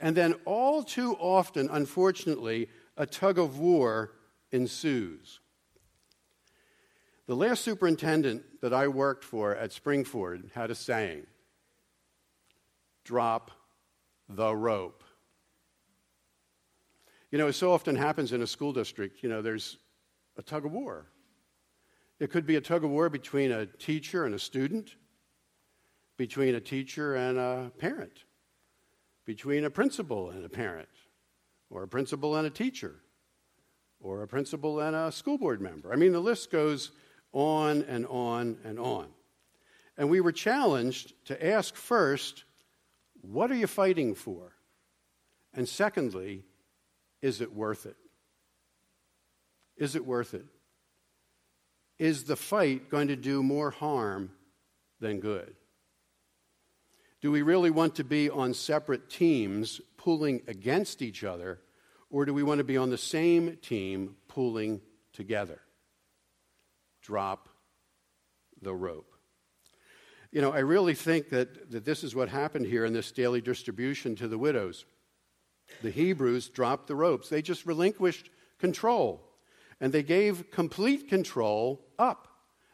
And 0.00 0.16
then, 0.16 0.34
all 0.44 0.82
too 0.82 1.14
often, 1.20 1.68
unfortunately, 1.70 2.68
a 2.96 3.06
tug 3.06 3.38
of 3.38 3.58
war 3.58 4.12
ensues. 4.50 5.40
The 7.26 7.36
last 7.36 7.62
superintendent 7.62 8.60
that 8.60 8.74
I 8.74 8.88
worked 8.88 9.24
for 9.24 9.54
at 9.54 9.70
Springford 9.70 10.52
had 10.52 10.70
a 10.70 10.74
saying 10.74 11.26
drop 13.04 13.50
the 14.28 14.54
rope. 14.54 15.04
You 17.30 17.38
know, 17.38 17.48
it 17.48 17.54
so 17.54 17.72
often 17.72 17.96
happens 17.96 18.32
in 18.32 18.42
a 18.42 18.46
school 18.46 18.72
district, 18.72 19.22
you 19.22 19.28
know, 19.28 19.42
there's 19.42 19.78
a 20.36 20.42
tug 20.42 20.64
of 20.64 20.72
war. 20.72 21.06
It 22.20 22.30
could 22.30 22.46
be 22.46 22.56
a 22.56 22.60
tug 22.60 22.84
of 22.84 22.90
war 22.90 23.08
between 23.08 23.50
a 23.50 23.66
teacher 23.66 24.24
and 24.24 24.34
a 24.34 24.38
student, 24.38 24.94
between 26.16 26.54
a 26.54 26.60
teacher 26.60 27.16
and 27.16 27.38
a 27.38 27.72
parent, 27.78 28.24
between 29.24 29.64
a 29.64 29.70
principal 29.70 30.30
and 30.30 30.44
a 30.44 30.48
parent, 30.48 30.88
or 31.70 31.82
a 31.82 31.88
principal 31.88 32.36
and 32.36 32.46
a 32.46 32.50
teacher, 32.50 32.94
or 34.00 34.22
a 34.22 34.28
principal 34.28 34.80
and 34.80 34.94
a 34.94 35.10
school 35.10 35.38
board 35.38 35.60
member. 35.60 35.92
I 35.92 35.96
mean, 35.96 36.12
the 36.12 36.20
list 36.20 36.52
goes 36.52 36.92
on 37.32 37.82
and 37.82 38.06
on 38.06 38.58
and 38.64 38.78
on. 38.78 39.08
And 39.96 40.08
we 40.08 40.20
were 40.20 40.32
challenged 40.32 41.14
to 41.26 41.46
ask 41.46 41.74
first, 41.74 42.44
what 43.30 43.50
are 43.50 43.56
you 43.56 43.66
fighting 43.66 44.14
for? 44.14 44.52
And 45.52 45.68
secondly, 45.68 46.44
is 47.22 47.40
it 47.40 47.54
worth 47.54 47.86
it? 47.86 47.96
Is 49.76 49.96
it 49.96 50.04
worth 50.04 50.34
it? 50.34 50.46
Is 51.98 52.24
the 52.24 52.36
fight 52.36 52.90
going 52.90 53.08
to 53.08 53.16
do 53.16 53.42
more 53.42 53.70
harm 53.70 54.32
than 55.00 55.20
good? 55.20 55.54
Do 57.20 57.30
we 57.30 57.42
really 57.42 57.70
want 57.70 57.94
to 57.96 58.04
be 58.04 58.28
on 58.28 58.52
separate 58.52 59.08
teams 59.08 59.80
pulling 59.96 60.42
against 60.46 61.00
each 61.00 61.24
other, 61.24 61.60
or 62.10 62.26
do 62.26 62.34
we 62.34 62.42
want 62.42 62.58
to 62.58 62.64
be 62.64 62.76
on 62.76 62.90
the 62.90 62.98
same 62.98 63.56
team 63.62 64.16
pulling 64.28 64.82
together? 65.12 65.60
Drop 67.00 67.48
the 68.60 68.74
rope. 68.74 69.13
You 70.34 70.40
know, 70.40 70.50
I 70.50 70.58
really 70.58 70.94
think 70.94 71.30
that, 71.30 71.70
that 71.70 71.84
this 71.84 72.02
is 72.02 72.12
what 72.12 72.28
happened 72.28 72.66
here 72.66 72.84
in 72.84 72.92
this 72.92 73.12
daily 73.12 73.40
distribution 73.40 74.16
to 74.16 74.26
the 74.26 74.36
widows. 74.36 74.84
The 75.80 75.92
Hebrews 75.92 76.48
dropped 76.48 76.88
the 76.88 76.96
ropes, 76.96 77.28
they 77.28 77.40
just 77.40 77.64
relinquished 77.64 78.30
control. 78.58 79.30
And 79.80 79.92
they 79.92 80.02
gave 80.02 80.50
complete 80.50 81.08
control 81.08 81.86
up. 82.00 82.26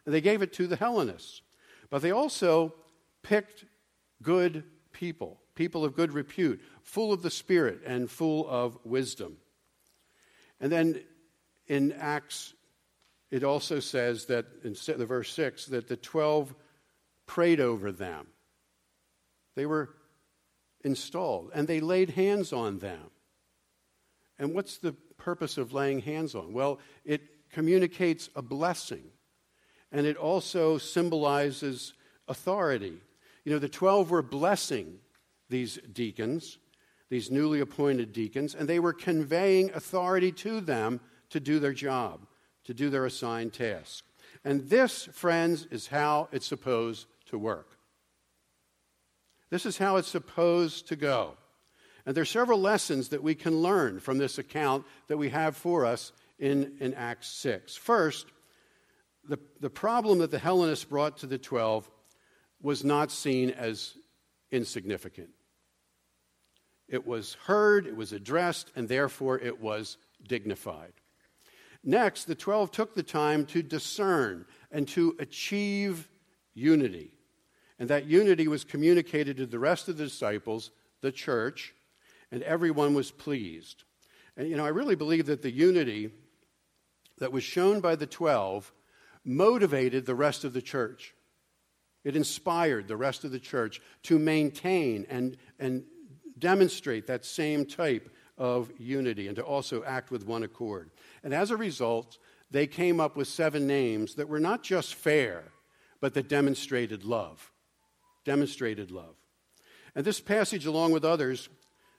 And 0.06 0.14
they 0.14 0.22
gave 0.22 0.40
it 0.40 0.54
to 0.54 0.66
the 0.66 0.76
Hellenists. 0.76 1.42
But 1.90 2.00
they 2.00 2.12
also 2.12 2.72
picked 3.22 3.66
good 4.22 4.64
people, 4.92 5.38
people 5.54 5.84
of 5.84 5.94
good 5.94 6.14
repute, 6.14 6.62
full 6.82 7.12
of 7.12 7.20
the 7.20 7.30
Spirit 7.30 7.82
and 7.84 8.10
full 8.10 8.48
of 8.48 8.78
wisdom. 8.84 9.36
And 10.60 10.72
then 10.72 11.02
in 11.66 11.92
Acts, 11.92 12.54
it 13.30 13.44
also 13.44 13.80
says 13.80 14.24
that 14.26 14.46
in 14.64 14.74
verse 15.06 15.30
6 15.34 15.66
that 15.66 15.88
the 15.88 15.96
12 15.96 16.54
prayed 17.30 17.60
over 17.60 17.92
them. 17.92 18.26
They 19.54 19.64
were 19.64 19.90
installed 20.82 21.52
and 21.54 21.68
they 21.68 21.78
laid 21.78 22.10
hands 22.10 22.52
on 22.52 22.80
them. 22.80 23.12
And 24.36 24.52
what's 24.52 24.78
the 24.78 24.94
purpose 25.16 25.56
of 25.56 25.72
laying 25.72 26.00
hands 26.00 26.34
on? 26.34 26.52
Well, 26.52 26.80
it 27.04 27.22
communicates 27.52 28.30
a 28.34 28.42
blessing 28.42 29.04
and 29.92 30.06
it 30.06 30.16
also 30.16 30.76
symbolizes 30.76 31.94
authority. 32.26 32.98
You 33.44 33.52
know, 33.52 33.60
the 33.60 33.68
12 33.68 34.10
were 34.10 34.22
blessing 34.22 34.98
these 35.48 35.78
deacons, 35.92 36.58
these 37.10 37.30
newly 37.30 37.60
appointed 37.60 38.12
deacons, 38.12 38.56
and 38.56 38.68
they 38.68 38.80
were 38.80 38.92
conveying 38.92 39.70
authority 39.70 40.32
to 40.32 40.60
them 40.60 40.98
to 41.28 41.38
do 41.38 41.60
their 41.60 41.74
job, 41.74 42.26
to 42.64 42.74
do 42.74 42.90
their 42.90 43.06
assigned 43.06 43.52
task. 43.52 44.04
And 44.44 44.68
this, 44.68 45.04
friends, 45.12 45.68
is 45.70 45.86
how 45.86 46.28
it's 46.32 46.46
supposed 46.46 47.06
to 47.30 47.38
work. 47.38 47.78
This 49.50 49.66
is 49.66 49.78
how 49.78 49.96
it's 49.96 50.08
supposed 50.08 50.88
to 50.88 50.96
go. 50.96 51.36
And 52.06 52.14
there 52.14 52.22
are 52.22 52.26
several 52.26 52.60
lessons 52.60 53.08
that 53.08 53.22
we 53.22 53.34
can 53.34 53.58
learn 53.58 54.00
from 54.00 54.18
this 54.18 54.38
account 54.38 54.86
that 55.08 55.18
we 55.18 55.30
have 55.30 55.56
for 55.56 55.84
us 55.84 56.12
in, 56.38 56.76
in 56.80 56.94
Acts 56.94 57.28
6. 57.28 57.76
First, 57.76 58.26
the, 59.28 59.38
the 59.60 59.70
problem 59.70 60.18
that 60.18 60.30
the 60.30 60.38
Hellenists 60.38 60.84
brought 60.84 61.18
to 61.18 61.26
the 61.26 61.38
12 61.38 61.90
was 62.62 62.84
not 62.84 63.10
seen 63.10 63.50
as 63.50 63.94
insignificant. 64.50 65.30
It 66.88 67.06
was 67.06 67.34
heard, 67.44 67.86
it 67.86 67.96
was 67.96 68.12
addressed, 68.12 68.72
and 68.74 68.88
therefore 68.88 69.38
it 69.38 69.60
was 69.60 69.96
dignified. 70.26 70.92
Next, 71.84 72.24
the 72.24 72.34
12 72.34 72.70
took 72.70 72.94
the 72.94 73.02
time 73.02 73.46
to 73.46 73.62
discern 73.62 74.44
and 74.70 74.86
to 74.88 75.16
achieve 75.18 76.08
unity. 76.54 77.12
And 77.80 77.88
that 77.88 78.06
unity 78.06 78.46
was 78.46 78.62
communicated 78.62 79.38
to 79.38 79.46
the 79.46 79.58
rest 79.58 79.88
of 79.88 79.96
the 79.96 80.04
disciples, 80.04 80.70
the 81.00 81.10
church, 81.10 81.74
and 82.30 82.42
everyone 82.42 82.94
was 82.94 83.10
pleased. 83.10 83.84
And, 84.36 84.48
you 84.48 84.56
know, 84.56 84.66
I 84.66 84.68
really 84.68 84.94
believe 84.94 85.26
that 85.26 85.42
the 85.42 85.50
unity 85.50 86.10
that 87.18 87.32
was 87.32 87.42
shown 87.42 87.80
by 87.80 87.96
the 87.96 88.06
12 88.06 88.70
motivated 89.24 90.04
the 90.04 90.14
rest 90.14 90.44
of 90.44 90.52
the 90.52 90.62
church. 90.62 91.14
It 92.04 92.16
inspired 92.16 92.86
the 92.86 92.96
rest 92.96 93.24
of 93.24 93.32
the 93.32 93.40
church 93.40 93.80
to 94.04 94.18
maintain 94.18 95.06
and, 95.08 95.36
and 95.58 95.84
demonstrate 96.38 97.06
that 97.06 97.24
same 97.24 97.64
type 97.64 98.10
of 98.38 98.70
unity 98.78 99.26
and 99.26 99.36
to 99.36 99.42
also 99.42 99.84
act 99.84 100.10
with 100.10 100.26
one 100.26 100.42
accord. 100.42 100.90
And 101.22 101.34
as 101.34 101.50
a 101.50 101.56
result, 101.56 102.18
they 102.50 102.66
came 102.66 103.00
up 103.00 103.16
with 103.16 103.28
seven 103.28 103.66
names 103.66 104.14
that 104.14 104.28
were 104.28 104.40
not 104.40 104.62
just 104.62 104.94
fair, 104.94 105.44
but 106.00 106.14
that 106.14 106.28
demonstrated 106.28 107.04
love. 107.04 107.50
Demonstrated 108.24 108.90
love. 108.90 109.16
And 109.94 110.04
this 110.04 110.20
passage, 110.20 110.66
along 110.66 110.92
with 110.92 111.04
others, 111.04 111.48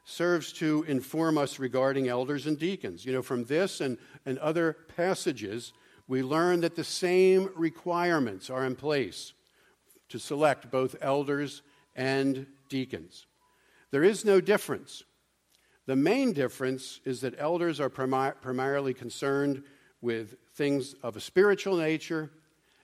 serves 0.06 0.52
to 0.54 0.84
inform 0.88 1.38
us 1.38 1.60
regarding 1.60 2.08
elders 2.08 2.48
and 2.48 2.58
deacons. 2.58 3.06
You 3.06 3.14
know, 3.14 3.22
from 3.22 3.46
this 3.46 3.82
and, 3.82 3.98
and 4.26 4.38
other 4.40 4.78
passages, 4.96 5.74
we 6.08 6.24
learn 6.24 6.62
that 6.62 6.76
the 6.76 6.84
same 6.84 7.50
requirements 7.56 8.50
are 8.50 8.66
in 8.66 8.76
place 8.76 9.34
to 10.10 10.20
select 10.20 10.72
both 10.72 10.96
elders 11.02 11.62
and 11.96 12.48
deacons. 12.70 13.28
There 13.92 14.04
is 14.04 14.26
no 14.26 14.42
difference. 14.42 15.04
The 15.86 15.96
main 15.96 16.34
difference 16.34 17.00
is 17.06 17.22
that 17.22 17.36
elders 17.38 17.80
are 17.80 17.90
primi- 17.90 18.34
primarily 18.42 18.94
concerned 18.94 19.64
with 20.02 20.36
things 20.54 20.96
of 21.04 21.16
a 21.16 21.22
spiritual 21.22 21.78
nature, 21.78 22.32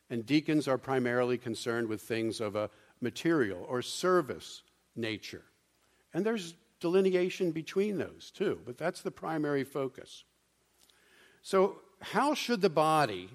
and 0.10 0.26
deacons 0.26 0.68
are 0.68 0.78
primarily 0.78 1.38
concerned 1.38 1.88
with 1.88 2.02
things 2.02 2.40
of 2.40 2.56
a 2.56 2.70
material 3.02 3.66
or 3.68 3.82
service 3.82 4.62
nature. 4.96 5.44
And 6.14 6.26
there's 6.26 6.56
delineation 6.80 7.52
between 7.52 7.98
those 7.98 8.32
too, 8.32 8.60
but 8.66 8.78
that's 8.78 9.02
the 9.02 9.12
primary 9.12 9.64
focus. 9.64 10.24
So, 11.42 11.80
how 12.02 12.34
should 12.36 12.62
the 12.62 12.70
body, 12.70 13.30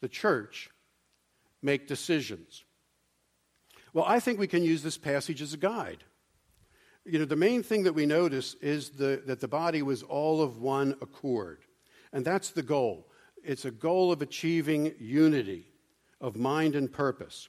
the 0.00 0.08
church, 0.08 0.68
make 1.62 1.88
decisions? 1.88 2.64
Well, 3.94 4.04
I 4.06 4.20
think 4.20 4.38
we 4.38 4.46
can 4.46 4.62
use 4.62 4.82
this 4.82 4.98
passage 4.98 5.40
as 5.40 5.54
a 5.54 5.56
guide. 5.56 6.04
You 7.06 7.20
know, 7.20 7.24
the 7.24 7.36
main 7.36 7.62
thing 7.62 7.84
that 7.84 7.94
we 7.94 8.04
notice 8.04 8.54
is 8.60 8.90
the, 8.90 9.22
that 9.26 9.40
the 9.40 9.48
body 9.48 9.80
was 9.80 10.02
all 10.02 10.42
of 10.42 10.58
one 10.58 10.96
accord. 11.00 11.60
And 12.12 12.24
that's 12.24 12.50
the 12.50 12.62
goal. 12.62 13.08
It's 13.42 13.64
a 13.64 13.70
goal 13.70 14.12
of 14.12 14.22
achieving 14.22 14.94
unity 14.98 15.66
of 16.20 16.36
mind 16.36 16.74
and 16.74 16.92
purpose. 16.92 17.48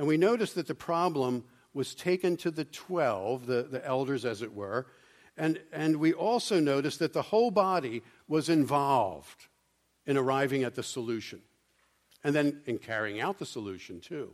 And 0.00 0.08
we 0.08 0.16
notice 0.16 0.54
that 0.54 0.66
the 0.66 0.74
problem 0.74 1.44
was 1.74 1.94
taken 1.94 2.38
to 2.38 2.50
the 2.50 2.64
12, 2.64 3.44
the, 3.44 3.64
the 3.64 3.86
elders 3.86 4.24
as 4.24 4.40
it 4.40 4.54
were, 4.54 4.86
and, 5.36 5.60
and 5.74 5.96
we 5.96 6.14
also 6.14 6.58
notice 6.58 6.96
that 6.96 7.12
the 7.12 7.20
whole 7.20 7.50
body 7.50 8.00
was 8.26 8.48
involved 8.48 9.48
in 10.06 10.16
arriving 10.16 10.64
at 10.64 10.74
the 10.74 10.82
solution 10.82 11.42
and 12.24 12.34
then 12.34 12.62
in 12.64 12.78
carrying 12.78 13.20
out 13.20 13.38
the 13.38 13.44
solution 13.44 14.00
too. 14.00 14.32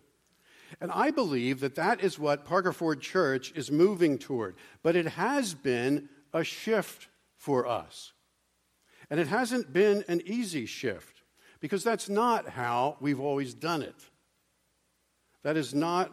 And 0.81 0.93
I 0.93 1.11
believe 1.11 1.59
that 1.59 1.75
that 1.75 2.01
is 2.01 2.17
what 2.17 2.45
Parker 2.45 2.73
Ford 2.73 3.01
Church 3.01 3.53
is 3.57 3.69
moving 3.69 4.19
toward. 4.19 4.55
But 4.85 4.95
it 4.95 5.09
has 5.09 5.55
been 5.55 6.09
a 6.33 6.45
shift 6.45 7.09
for 7.35 7.67
us. 7.67 8.13
And 9.11 9.19
it 9.19 9.27
hasn't 9.27 9.73
been 9.73 10.05
an 10.07 10.23
easy 10.27 10.65
shift 10.65 11.23
because 11.59 11.83
that's 11.83 12.09
not 12.09 12.51
how 12.51 12.99
we've 13.01 13.19
always 13.19 13.53
done 13.53 13.83
it. 13.83 14.11
That 15.47 15.57
is 15.57 15.73
not 15.73 16.11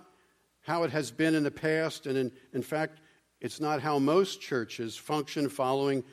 how 0.61 0.83
it 0.83 0.91
has 0.91 1.09
been 1.09 1.33
in 1.33 1.41
the 1.41 1.49
past, 1.49 2.05
and 2.05 2.15
in, 2.15 2.31
in 2.53 2.61
fact, 2.61 2.99
it's 3.41 3.59
not 3.59 3.81
how 3.81 3.97
most 3.97 4.41
churches 4.41 4.95
function 4.95 5.49
following 5.49 6.03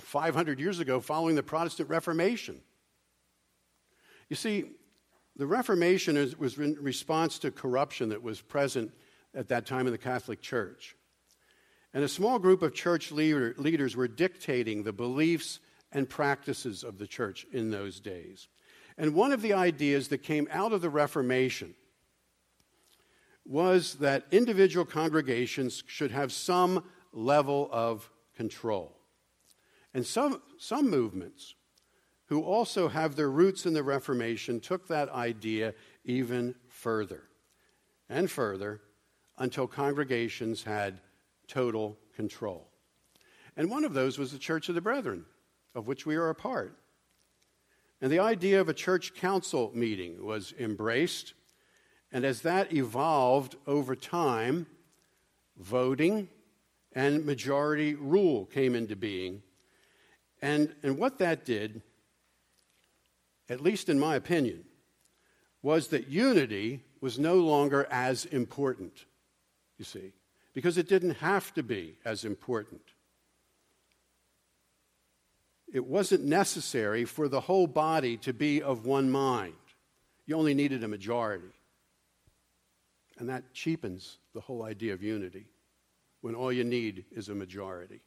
500 0.00 0.58
years 0.58 0.80
ago, 0.80 0.98
following 0.98 1.34
the 1.34 1.42
Protestant 1.42 1.90
Reformation. 1.90 2.62
You 4.30 4.36
see, 4.36 4.64
the 5.36 5.46
Reformation 5.46 6.16
is, 6.16 6.38
was 6.38 6.56
in 6.56 6.78
response 6.80 7.38
to 7.40 7.50
corruption 7.50 8.08
that 8.08 8.22
was 8.22 8.40
present 8.40 8.94
at 9.34 9.48
that 9.48 9.66
time 9.66 9.86
in 9.86 9.92
the 9.92 9.98
Catholic 9.98 10.40
Church. 10.40 10.96
And 11.92 12.02
a 12.02 12.08
small 12.08 12.38
group 12.38 12.62
of 12.62 12.72
church 12.72 13.12
leader, 13.12 13.54
leaders 13.58 13.94
were 13.94 14.08
dictating 14.08 14.84
the 14.84 14.92
beliefs 14.94 15.60
and 15.92 16.08
practices 16.08 16.82
of 16.82 16.96
the 16.96 17.06
church 17.06 17.44
in 17.52 17.70
those 17.70 18.00
days. 18.00 18.48
And 18.96 19.14
one 19.14 19.32
of 19.32 19.42
the 19.42 19.52
ideas 19.52 20.08
that 20.08 20.22
came 20.22 20.48
out 20.50 20.72
of 20.72 20.80
the 20.80 20.88
Reformation 20.88 21.74
was 23.48 23.94
that 23.96 24.26
individual 24.30 24.84
congregations 24.84 25.82
should 25.86 26.10
have 26.10 26.32
some 26.32 26.84
level 27.12 27.68
of 27.72 28.10
control. 28.36 28.96
And 29.94 30.04
some, 30.04 30.42
some 30.58 30.90
movements 30.90 31.54
who 32.26 32.42
also 32.42 32.88
have 32.88 33.14
their 33.14 33.30
roots 33.30 33.66
in 33.66 33.72
the 33.72 33.82
Reformation, 33.82 34.60
took 34.60 34.88
that 34.88 35.08
idea 35.10 35.74
even 36.04 36.54
further 36.68 37.22
and 38.08 38.30
further 38.30 38.80
until 39.38 39.66
congregations 39.66 40.64
had 40.64 41.00
total 41.46 41.96
control. 42.14 42.68
And 43.56 43.70
one 43.70 43.84
of 43.84 43.94
those 43.94 44.18
was 44.18 44.32
the 44.32 44.38
Church 44.38 44.68
of 44.68 44.74
the 44.74 44.80
Brethren, 44.80 45.24
of 45.74 45.86
which 45.86 46.04
we 46.04 46.16
are 46.16 46.28
a 46.28 46.34
part. 46.34 46.78
And 48.00 48.10
the 48.10 48.18
idea 48.18 48.60
of 48.60 48.68
a 48.68 48.74
church 48.74 49.14
council 49.14 49.70
meeting 49.74 50.24
was 50.24 50.52
embraced. 50.58 51.34
And 52.12 52.24
as 52.24 52.42
that 52.42 52.72
evolved 52.72 53.56
over 53.66 53.96
time, 53.96 54.66
voting 55.58 56.28
and 56.92 57.26
majority 57.26 57.94
rule 57.94 58.46
came 58.46 58.74
into 58.74 58.96
being. 58.96 59.42
And, 60.40 60.74
and 60.82 60.98
what 60.98 61.18
that 61.18 61.44
did, 61.44 61.82
at 63.48 63.60
least 63.60 63.88
in 63.88 63.98
my 63.98 64.16
opinion, 64.16 64.64
was 65.62 65.88
that 65.88 66.08
unity 66.08 66.82
was 67.00 67.18
no 67.18 67.36
longer 67.36 67.86
as 67.90 68.24
important, 68.24 69.04
you 69.78 69.84
see, 69.84 70.12
because 70.54 70.78
it 70.78 70.88
didn't 70.88 71.16
have 71.16 71.52
to 71.54 71.62
be 71.62 71.98
as 72.04 72.24
important 72.24 72.82
it 75.72 75.84
wasn't 75.86 76.24
necessary 76.24 77.04
for 77.04 77.28
the 77.28 77.40
whole 77.40 77.66
body 77.66 78.16
to 78.18 78.32
be 78.32 78.62
of 78.62 78.86
one 78.86 79.10
mind. 79.10 79.54
You 80.24 80.36
only 80.36 80.54
needed 80.54 80.82
a 80.84 80.88
majority. 80.88 81.52
And 83.18 83.28
that 83.28 83.52
cheapens 83.54 84.18
the 84.34 84.40
whole 84.40 84.62
idea 84.62 84.92
of 84.92 85.02
unity 85.02 85.46
when 86.20 86.34
all 86.34 86.52
you 86.52 86.64
need 86.64 87.04
is 87.12 87.28
a 87.28 87.34
majority. 87.34 88.02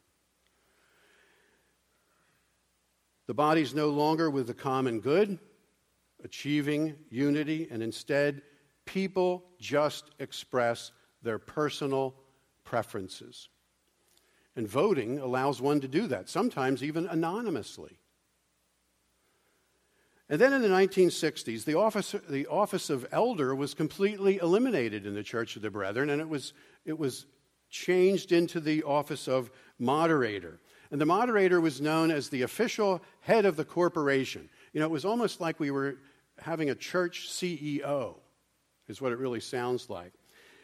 The 3.28 3.34
body's 3.34 3.76
no 3.76 3.90
longer 3.90 4.30
with 4.30 4.48
the 4.48 4.54
common 4.54 5.00
good, 5.00 5.40
achieving 6.24 6.96
unity, 7.10 7.68
and 7.70 7.84
instead, 7.84 8.42
people 8.86 9.44
just 9.60 10.06
express 10.20 10.92
their 11.22 11.38
personal 11.38 12.16
preferences. 12.64 13.50
And 14.56 14.68
voting 14.68 15.20
allows 15.20 15.62
one 15.62 15.80
to 15.82 15.88
do 15.88 16.08
that, 16.08 16.28
sometimes 16.28 16.84
even 16.84 17.06
anonymously. 17.06 18.00
And 20.30 20.40
then 20.40 20.54
in 20.54 20.62
the 20.62 20.68
1960s, 20.68 21.66
the 21.66 21.78
office, 21.78 22.14
the 22.30 22.46
office 22.48 22.92
of 22.92 23.08
elder 23.12 23.56
was 23.56 23.74
completely 23.74 24.38
eliminated 24.38 25.08
in 25.08 25.16
the 25.16 25.24
Church 25.24 25.56
of 25.56 25.64
the 25.64 25.72
Brethren, 25.72 26.12
and 26.12 26.22
it 26.22 26.30
was, 26.30 26.54
it 26.86 26.98
was 26.98 27.26
changed 27.72 28.32
into 28.32 28.60
the 28.60 28.84
office 28.84 29.28
of 29.28 29.50
moderator. 29.80 30.60
And 30.92 31.02
the 31.02 31.06
moderator 31.06 31.60
was 31.60 31.82
known 31.82 32.12
as 32.12 32.30
the 32.30 32.44
official 32.44 33.02
head 33.22 33.46
of 33.46 33.56
the 33.56 33.66
corporation. 33.66 34.50
You 34.74 34.80
know, 34.80 34.86
it 34.86 34.92
was 34.92 35.06
almost 35.06 35.42
like 35.42 35.60
we 35.60 35.72
were 35.72 35.98
having 36.38 36.70
a 36.70 36.76
church 36.76 37.30
CEO, 37.30 38.16
is 38.88 39.02
what 39.02 39.12
it 39.12 39.18
really 39.18 39.40
sounds 39.40 39.90
like. 39.90 40.14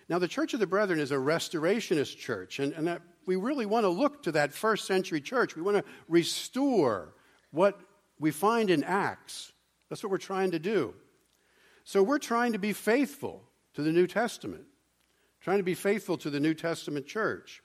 Now, 0.08 0.20
the 0.20 0.28
Church 0.28 0.54
of 0.54 0.60
the 0.60 0.68
Brethren 0.68 1.00
is 1.00 1.12
a 1.12 1.16
restorationist 1.16 2.18
church, 2.18 2.60
and, 2.60 2.72
and 2.74 2.88
that 2.88 3.02
we 3.26 3.36
really 3.36 3.66
want 3.66 3.86
to 3.86 3.90
look 3.90 4.22
to 4.24 4.32
that 4.34 4.54
first 4.54 4.86
century 4.86 5.22
church. 5.22 5.56
We 5.56 5.64
want 5.64 5.78
to 5.78 5.84
restore 6.08 7.16
what 7.50 7.80
we 8.20 8.30
find 8.30 8.70
in 8.70 8.84
Acts. 8.84 9.52
That's 9.90 10.04
what 10.04 10.12
we're 10.12 10.18
trying 10.18 10.52
to 10.52 10.60
do. 10.60 10.94
So 11.84 12.02
we're 12.02 12.20
trying 12.20 12.54
to 12.54 12.60
be 12.60 12.74
faithful 12.74 13.44
to 13.76 13.84
the 13.84 13.92
New 13.92 14.08
Testament, 14.08 14.66
trying 15.42 15.58
to 15.58 15.64
be 15.64 15.76
faithful 15.76 16.18
to 16.18 16.30
the 16.30 16.40
New 16.40 16.54
Testament 16.54 17.06
church 17.06 17.62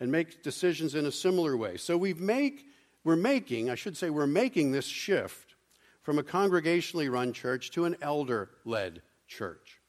and 0.00 0.10
make 0.10 0.42
decisions 0.42 0.94
in 0.94 1.06
a 1.06 1.12
similar 1.12 1.56
way. 1.56 1.76
So 1.76 1.96
we 1.96 2.14
make, 2.14 2.66
we're 3.04 3.16
making, 3.16 3.70
I 3.70 3.74
should 3.74 3.96
say, 3.96 4.10
we're 4.10 4.26
making 4.26 4.72
this 4.72 4.86
shift 4.86 5.54
from 6.02 6.18
a 6.18 6.22
congregationally 6.22 7.10
run 7.10 7.32
church 7.32 7.70
to 7.72 7.84
an 7.84 7.96
elder 8.00 8.50
led 8.64 9.02
church. 9.26 9.80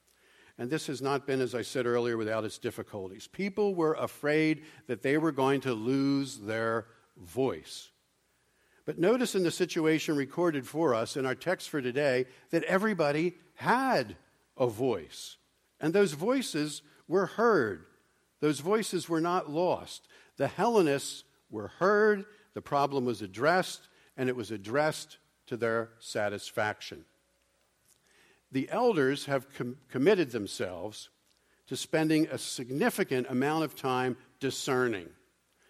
And 0.58 0.70
this 0.70 0.88
has 0.88 1.02
not 1.02 1.26
been, 1.26 1.40
as 1.40 1.56
I 1.56 1.62
said 1.62 1.86
earlier, 1.86 2.18
without 2.18 2.44
its 2.44 2.58
difficulties. 2.58 3.28
People 3.28 3.74
were 3.74 3.94
afraid 3.94 4.64
that 4.88 5.02
they 5.02 5.18
were 5.18 5.32
going 5.32 5.62
to 5.62 5.74
lose 5.74 6.38
their 6.40 6.88
voice. 7.18 7.90
But 8.90 8.98
notice 8.98 9.36
in 9.36 9.44
the 9.44 9.52
situation 9.52 10.16
recorded 10.16 10.68
for 10.68 10.96
us 10.96 11.16
in 11.16 11.24
our 11.24 11.36
text 11.36 11.70
for 11.70 11.80
today 11.80 12.26
that 12.50 12.64
everybody 12.64 13.36
had 13.54 14.16
a 14.58 14.66
voice. 14.66 15.38
And 15.80 15.94
those 15.94 16.14
voices 16.14 16.82
were 17.08 17.28
heard. 17.28 17.86
Those 18.40 18.62
voices 18.62 19.08
were 19.08 19.22
not 19.22 19.48
lost. 19.48 20.08
The 20.38 20.48
Hellenists 20.48 21.24
were 21.52 21.68
heard, 21.68 22.26
the 22.56 22.64
problem 22.64 23.06
was 23.06 23.22
addressed, 23.22 23.88
and 24.18 24.28
it 24.28 24.36
was 24.36 24.50
addressed 24.50 25.20
to 25.46 25.56
their 25.56 25.90
satisfaction 26.00 27.06
the 28.52 28.68
elders 28.72 29.26
have 29.26 29.54
com- 29.54 29.78
committed 29.90 30.32
themselves 30.32 31.10
to 31.68 31.78
spending 31.78 32.28
a 32.32 32.40
significant 32.40 33.28
amount 33.30 33.64
of 33.64 33.76
time 33.76 34.18
discerning. 34.40 35.08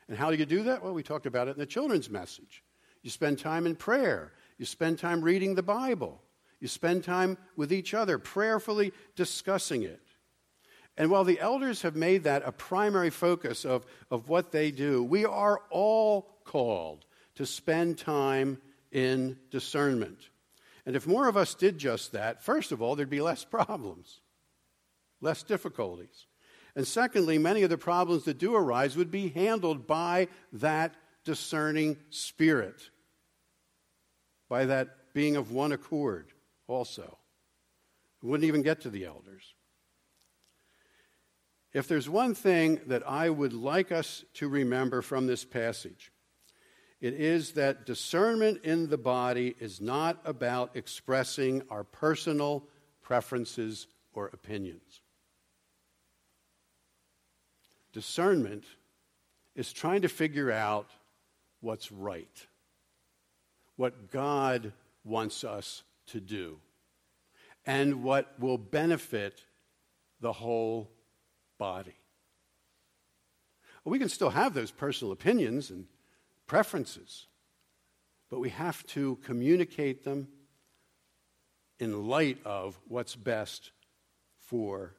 And 0.08 0.17
how 0.17 0.32
do 0.32 0.38
you 0.38 0.45
do 0.45 0.63
that? 0.63 0.82
Well, 0.82 0.93
we 0.93 1.03
talked 1.03 1.25
about 1.25 1.49
it 1.49 1.51
in 1.51 1.60
the 1.60 1.65
children's 1.65 2.10
message. 2.10 2.63
You 3.01 3.09
spend 3.09 3.39
time 3.39 3.65
in 3.65 3.75
prayer, 3.75 4.33
you 4.57 4.65
spend 4.65 4.99
time 4.99 5.21
reading 5.21 5.55
the 5.55 5.63
Bible, 5.63 6.21
you 6.59 6.67
spend 6.67 7.03
time 7.03 7.38
with 7.55 7.71
each 7.71 7.93
other, 7.93 8.17
prayerfully 8.19 8.91
discussing 9.15 9.83
it. 9.83 10.01
And 10.97 11.09
while 11.09 11.23
the 11.23 11.39
elders 11.39 11.83
have 11.83 11.95
made 11.95 12.25
that 12.25 12.43
a 12.45 12.51
primary 12.51 13.09
focus 13.09 13.63
of, 13.63 13.85
of 14.12 14.27
what 14.27 14.51
they 14.51 14.69
do, 14.69 15.01
we 15.01 15.25
are 15.25 15.62
all 15.69 16.29
called 16.43 17.05
to 17.35 17.45
spend 17.45 17.97
time 17.97 18.57
in 18.91 19.38
discernment. 19.49 20.29
And 20.85 20.97
if 20.97 21.07
more 21.07 21.29
of 21.29 21.38
us 21.38 21.55
did 21.55 21.77
just 21.77 22.12
that, 22.12 22.43
first 22.43 22.73
of 22.73 22.81
all, 22.81 22.95
there'd 22.97 23.09
be 23.09 23.21
less 23.21 23.45
problems, 23.49 24.19
less 25.21 25.41
difficulties. 25.43 26.25
And 26.75 26.85
secondly, 26.85 27.38
many 27.38 27.63
of 27.63 27.69
the 27.69 27.77
problems 27.77 28.25
that 28.25 28.38
do 28.38 28.55
arise 28.55 28.97
would 28.97 29.12
be 29.12 29.29
handled 29.29 29.88
by 29.88 30.27
that 30.53 30.95
discerning 31.23 31.97
spirit, 32.10 32.89
by 34.49 34.65
that 34.65 35.13
being 35.13 35.36
of 35.36 35.51
one 35.51 35.71
accord 35.71 36.32
also. 36.67 37.17
It 38.21 38.25
wouldn't 38.25 38.47
even 38.47 38.62
get 38.62 38.82
to 38.82 38.89
the 38.89 39.05
elders. 39.05 39.53
If 41.71 41.88
there's 41.88 42.10
one 42.10 42.34
thing 42.34 42.82
that 42.88 43.08
I 43.08 43.29
would 43.29 43.53
like 43.53 43.91
us 43.91 44.25
to 44.36 44.47
remember 44.47 45.01
from 45.01 45.27
this 45.27 45.45
passage, 45.45 46.12
it 46.99 47.13
is 47.13 47.53
that 47.53 47.86
discernment 47.86 48.63
in 48.63 48.89
the 48.89 48.97
body 48.97 49.55
is 49.60 49.79
not 49.79 50.19
about 50.25 50.75
expressing 50.75 51.62
our 51.69 51.84
personal 51.84 52.67
preferences 53.01 53.88
or 54.13 54.27
opinions. 54.27 55.01
Discernment 57.93 58.65
is 59.55 59.71
trying 59.71 60.01
to 60.01 60.10
figure 60.10 60.51
out 60.51 60.89
what's 61.62 61.91
right, 61.91 62.48
what 63.76 64.12
God 64.12 64.74
wants 65.04 65.43
us 65.43 65.84
to 66.08 66.19
do, 66.19 66.60
and 67.65 68.04
what 68.04 68.39
will 68.39 68.58
benefit 68.58 69.43
the 70.22 70.34
whole 70.34 70.89
body. 71.58 71.95
We 73.86 74.00
can 74.00 74.10
still 74.10 74.30
have 74.30 74.54
those 74.54 74.72
personal 74.72 75.12
opinions 75.12 75.72
and 75.72 75.88
preferences, 76.45 77.28
but 78.30 78.39
we 78.39 78.50
have 78.50 78.86
to 78.88 79.17
communicate 79.24 80.04
them 80.04 80.28
in 81.80 82.08
light 82.08 82.38
of 82.45 82.78
what's 82.88 83.15
best 83.15 83.72
for 84.39 84.93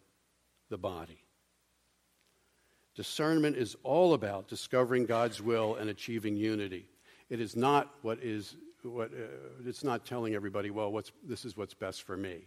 the 0.70 0.79
body. 0.79 1.23
Discernment 3.00 3.56
is 3.56 3.78
all 3.82 4.12
about 4.12 4.46
discovering 4.46 5.06
God's 5.06 5.40
will 5.40 5.76
and 5.76 5.88
achieving 5.88 6.36
unity. 6.36 6.84
It 7.30 7.40
is 7.40 7.56
not 7.56 7.94
what 8.02 8.18
is 8.22 8.56
what 8.83 9.10
uh, 9.10 9.64
it's 9.64 9.83
not 9.83 10.04
telling 10.04 10.35
everybody, 10.35 10.68
well, 10.68 10.92
what's, 10.92 11.10
this 11.25 11.46
is 11.46 11.56
what's 11.56 11.72
best 11.72 12.02
for 12.02 12.14
me. 12.14 12.42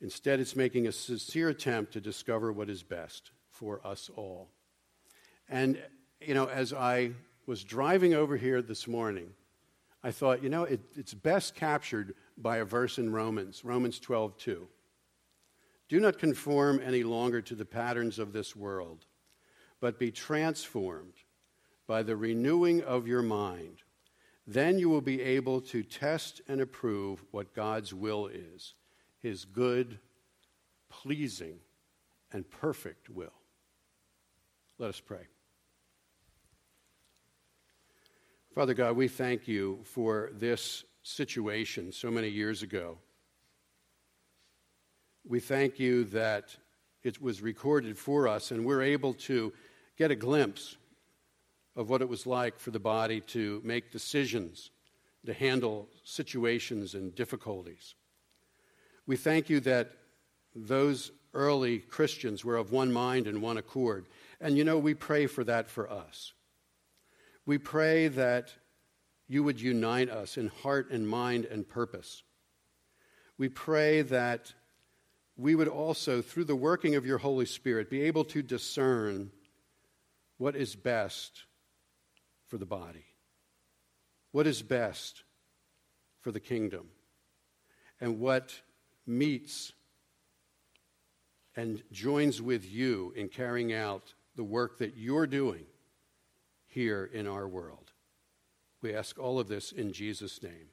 Instead, 0.00 0.40
it's 0.40 0.56
making 0.56 0.88
a 0.88 0.90
sincere 0.90 1.48
attempt 1.48 1.92
to 1.92 2.00
discover 2.00 2.52
what 2.52 2.68
is 2.68 2.82
best 2.82 3.30
for 3.52 3.80
us 3.86 4.10
all. 4.16 4.48
And, 5.48 5.80
you 6.20 6.34
know, 6.34 6.46
as 6.46 6.72
I 6.72 7.12
was 7.46 7.62
driving 7.62 8.14
over 8.14 8.36
here 8.36 8.62
this 8.62 8.88
morning, 8.88 9.30
I 10.02 10.10
thought, 10.10 10.42
you 10.42 10.48
know, 10.48 10.64
it, 10.64 10.80
it's 10.96 11.14
best 11.14 11.54
captured 11.54 12.16
by 12.36 12.56
a 12.56 12.64
verse 12.64 12.98
in 12.98 13.12
Romans, 13.12 13.64
Romans 13.64 14.00
12, 14.00 14.36
2. 14.38 14.68
Do 15.88 16.00
not 16.00 16.18
conform 16.18 16.80
any 16.84 17.02
longer 17.02 17.40
to 17.42 17.54
the 17.54 17.64
patterns 17.64 18.18
of 18.18 18.32
this 18.32 18.54
world, 18.54 19.06
but 19.80 19.98
be 19.98 20.10
transformed 20.10 21.14
by 21.86 22.02
the 22.02 22.16
renewing 22.16 22.82
of 22.82 23.08
your 23.08 23.22
mind. 23.22 23.82
Then 24.46 24.78
you 24.78 24.88
will 24.88 25.00
be 25.00 25.20
able 25.20 25.60
to 25.62 25.82
test 25.82 26.40
and 26.48 26.60
approve 26.60 27.24
what 27.30 27.54
God's 27.54 27.94
will 27.94 28.26
is, 28.26 28.74
his 29.18 29.44
good, 29.44 29.98
pleasing, 30.90 31.58
and 32.32 32.48
perfect 32.50 33.08
will. 33.08 33.32
Let 34.78 34.90
us 34.90 35.00
pray. 35.00 35.26
Father 38.54 38.74
God, 38.74 38.96
we 38.96 39.08
thank 39.08 39.46
you 39.46 39.80
for 39.84 40.30
this 40.32 40.84
situation 41.02 41.92
so 41.92 42.10
many 42.10 42.28
years 42.28 42.62
ago. 42.62 42.98
We 45.28 45.40
thank 45.40 45.78
you 45.78 46.04
that 46.04 46.56
it 47.02 47.20
was 47.20 47.42
recorded 47.42 47.98
for 47.98 48.26
us 48.26 48.50
and 48.50 48.64
we're 48.64 48.80
able 48.80 49.12
to 49.12 49.52
get 49.98 50.10
a 50.10 50.16
glimpse 50.16 50.78
of 51.76 51.90
what 51.90 52.00
it 52.00 52.08
was 52.08 52.26
like 52.26 52.58
for 52.58 52.70
the 52.70 52.78
body 52.78 53.20
to 53.20 53.60
make 53.62 53.92
decisions, 53.92 54.70
to 55.26 55.34
handle 55.34 55.86
situations 56.02 56.94
and 56.94 57.14
difficulties. 57.14 57.94
We 59.06 59.16
thank 59.16 59.50
you 59.50 59.60
that 59.60 59.90
those 60.54 61.12
early 61.34 61.80
Christians 61.80 62.42
were 62.42 62.56
of 62.56 62.72
one 62.72 62.90
mind 62.90 63.26
and 63.26 63.42
one 63.42 63.58
accord. 63.58 64.06
And 64.40 64.56
you 64.56 64.64
know, 64.64 64.78
we 64.78 64.94
pray 64.94 65.26
for 65.26 65.44
that 65.44 65.68
for 65.68 65.90
us. 65.90 66.32
We 67.44 67.58
pray 67.58 68.08
that 68.08 68.54
you 69.26 69.42
would 69.42 69.60
unite 69.60 70.08
us 70.08 70.38
in 70.38 70.48
heart 70.48 70.90
and 70.90 71.06
mind 71.06 71.44
and 71.44 71.68
purpose. 71.68 72.22
We 73.36 73.50
pray 73.50 74.00
that 74.02 74.54
we 75.38 75.54
would 75.54 75.68
also, 75.68 76.20
through 76.20 76.44
the 76.44 76.56
working 76.56 76.96
of 76.96 77.06
your 77.06 77.18
Holy 77.18 77.46
Spirit, 77.46 77.88
be 77.88 78.02
able 78.02 78.24
to 78.24 78.42
discern 78.42 79.30
what 80.36 80.56
is 80.56 80.74
best 80.74 81.44
for 82.48 82.58
the 82.58 82.66
body, 82.66 83.04
what 84.32 84.48
is 84.48 84.62
best 84.62 85.22
for 86.20 86.32
the 86.32 86.40
kingdom, 86.40 86.88
and 88.00 88.18
what 88.18 88.60
meets 89.06 89.72
and 91.54 91.82
joins 91.92 92.42
with 92.42 92.68
you 92.68 93.12
in 93.16 93.28
carrying 93.28 93.72
out 93.72 94.14
the 94.34 94.44
work 94.44 94.78
that 94.78 94.96
you're 94.96 95.26
doing 95.26 95.66
here 96.66 97.08
in 97.12 97.28
our 97.28 97.46
world. 97.46 97.92
We 98.82 98.94
ask 98.94 99.18
all 99.18 99.38
of 99.38 99.48
this 99.48 99.72
in 99.72 99.92
Jesus' 99.92 100.42
name. 100.42 100.68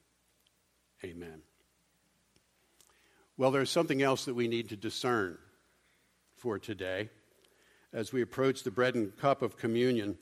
Amen. 1.04 1.42
Well, 3.38 3.52
there's 3.52 3.70
something 3.70 4.02
else 4.02 4.26
that 4.26 4.34
we 4.34 4.48
need 4.48 4.70
to 4.70 4.78
discern 4.78 5.38
for 6.38 6.58
today 6.58 7.10
as 7.92 8.14
we 8.14 8.22
approach 8.22 8.64
the 8.64 8.72
bread 8.72 8.96
and 8.96 9.16
cup 9.18 9.42
of 9.42 9.58
communion. 9.58 10.18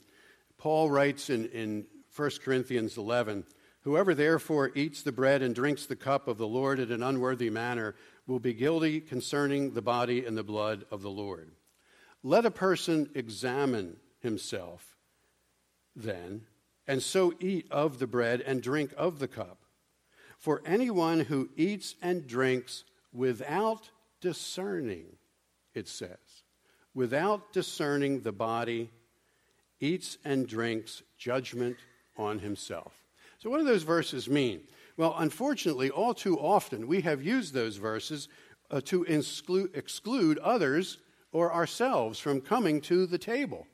Paul 0.58 0.90
writes 0.90 1.30
in, 1.30 1.46
in 1.50 1.86
1 2.16 2.32
Corinthians 2.44 2.98
11 2.98 3.46
Whoever 3.82 4.16
therefore 4.16 4.72
eats 4.76 5.04
the 5.04 5.12
bread 5.12 5.42
and 5.42 5.54
drinks 5.54 5.86
the 5.86 5.96
cup 5.98 6.30
of 6.30 6.38
the 6.38 6.48
Lord 6.48 6.80
in 6.80 6.92
an 6.92 7.04
unworthy 7.04 7.50
manner 7.50 7.96
will 8.26 8.40
be 8.40 8.54
guilty 8.54 9.02
concerning 9.02 9.74
the 9.74 9.82
body 9.82 10.26
and 10.26 10.38
the 10.38 10.44
blood 10.44 10.86
of 10.90 11.02
the 11.02 11.10
Lord. 11.10 11.52
Let 12.24 12.46
a 12.46 12.52
person 12.52 13.10
examine 13.14 13.98
himself 14.22 14.96
then, 15.96 16.44
and 16.88 17.04
so 17.04 17.34
eat 17.42 17.68
of 17.70 18.00
the 18.00 18.08
bread 18.08 18.40
and 18.40 18.64
drink 18.64 18.94
of 18.98 19.20
the 19.20 19.28
cup. 19.28 19.60
For 20.38 20.62
anyone 20.66 21.20
who 21.20 21.50
eats 21.58 21.96
and 22.02 22.26
drinks 22.26 22.86
without 23.14 23.90
discerning, 24.22 25.06
it 25.74 25.88
says, 25.88 26.44
without 26.94 27.54
discerning 27.54 28.22
the 28.22 28.32
body, 28.32 28.90
eats 29.80 30.18
and 30.26 30.48
drinks 30.48 31.04
judgment 31.18 31.78
on 32.18 32.40
himself. 32.40 32.94
So, 33.40 33.50
what 33.50 33.60
do 33.60 33.66
those 33.66 33.84
verses 33.84 34.30
mean? 34.30 34.62
Well, 34.98 35.16
unfortunately, 35.18 35.90
all 35.90 36.14
too 36.14 36.40
often 36.40 36.88
we 36.88 37.02
have 37.02 37.24
used 37.24 37.54
those 37.54 37.78
verses 37.78 38.30
uh, 38.72 38.82
to 38.86 39.04
exclude, 39.04 39.72
exclude 39.74 40.38
others 40.40 41.00
or 41.32 41.54
ourselves 41.54 42.20
from 42.20 42.42
coming 42.42 42.80
to 42.82 43.06
the 43.06 43.18
table 43.18 43.68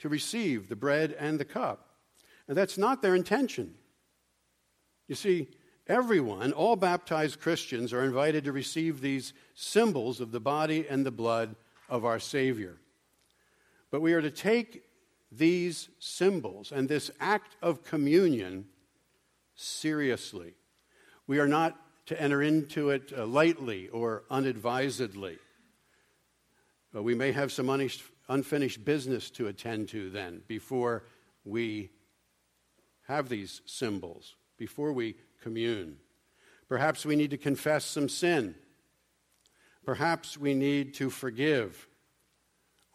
to 0.00 0.08
receive 0.08 0.68
the 0.68 0.76
bread 0.76 1.14
and 1.18 1.38
the 1.38 1.44
cup. 1.44 1.88
And 2.48 2.56
that's 2.56 2.76
not 2.76 3.00
their 3.00 3.14
intention. 3.14 3.74
You 5.08 5.14
see, 5.14 5.48
everyone, 5.86 6.52
all 6.52 6.76
baptized 6.76 7.40
Christians, 7.40 7.92
are 7.92 8.04
invited 8.04 8.44
to 8.44 8.52
receive 8.52 9.00
these 9.00 9.32
symbols 9.54 10.20
of 10.20 10.32
the 10.32 10.40
body 10.40 10.86
and 10.88 11.04
the 11.04 11.10
blood 11.10 11.56
of 11.88 12.04
our 12.04 12.18
Savior. 12.18 12.76
But 13.90 14.00
we 14.00 14.14
are 14.14 14.22
to 14.22 14.30
take 14.30 14.84
these 15.30 15.88
symbols 15.98 16.72
and 16.72 16.88
this 16.88 17.10
act 17.20 17.56
of 17.62 17.84
communion 17.84 18.66
seriously. 19.54 20.54
We 21.26 21.38
are 21.38 21.48
not 21.48 21.76
to 22.06 22.20
enter 22.20 22.42
into 22.42 22.90
it 22.90 23.12
uh, 23.16 23.26
lightly 23.26 23.88
or 23.88 24.24
unadvisedly. 24.30 25.38
But 26.92 27.02
we 27.02 27.14
may 27.14 27.32
have 27.32 27.50
some 27.50 27.70
unfinished 28.28 28.84
business 28.84 29.30
to 29.30 29.48
attend 29.48 29.88
to 29.88 30.10
then 30.10 30.42
before 30.46 31.04
we 31.44 31.90
have 33.08 33.28
these 33.28 33.62
symbols, 33.66 34.36
before 34.58 34.92
we 34.92 35.16
commune. 35.44 35.98
Perhaps 36.70 37.04
we 37.04 37.16
need 37.16 37.30
to 37.30 37.36
confess 37.36 37.84
some 37.84 38.08
sin. 38.08 38.54
Perhaps 39.84 40.38
we 40.38 40.54
need 40.54 40.94
to 40.94 41.10
forgive. 41.10 41.86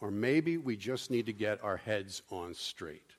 Or 0.01 0.09
maybe 0.09 0.57
we 0.57 0.75
just 0.75 1.11
need 1.11 1.27
to 1.27 1.33
get 1.33 1.63
our 1.63 1.77
heads 1.77 2.23
on 2.31 2.55
straight. 2.55 3.13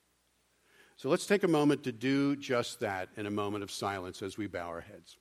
So 0.97 1.09
let's 1.09 1.27
take 1.27 1.45
a 1.45 1.49
moment 1.49 1.85
to 1.85 1.93
do 1.93 2.35
just 2.35 2.81
that 2.81 3.09
in 3.17 3.27
a 3.27 3.31
moment 3.31 3.63
of 3.63 3.71
silence 3.71 4.21
as 4.21 4.37
we 4.37 4.49
bow 4.49 4.67
our 4.67 4.81
heads. 4.81 5.17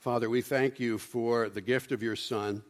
Father, 0.00 0.30
we 0.30 0.40
thank 0.40 0.80
you 0.80 0.96
for 0.96 1.50
the 1.50 1.60
gift 1.60 1.92
of 1.92 2.02
your 2.02 2.16
Son. 2.16 2.62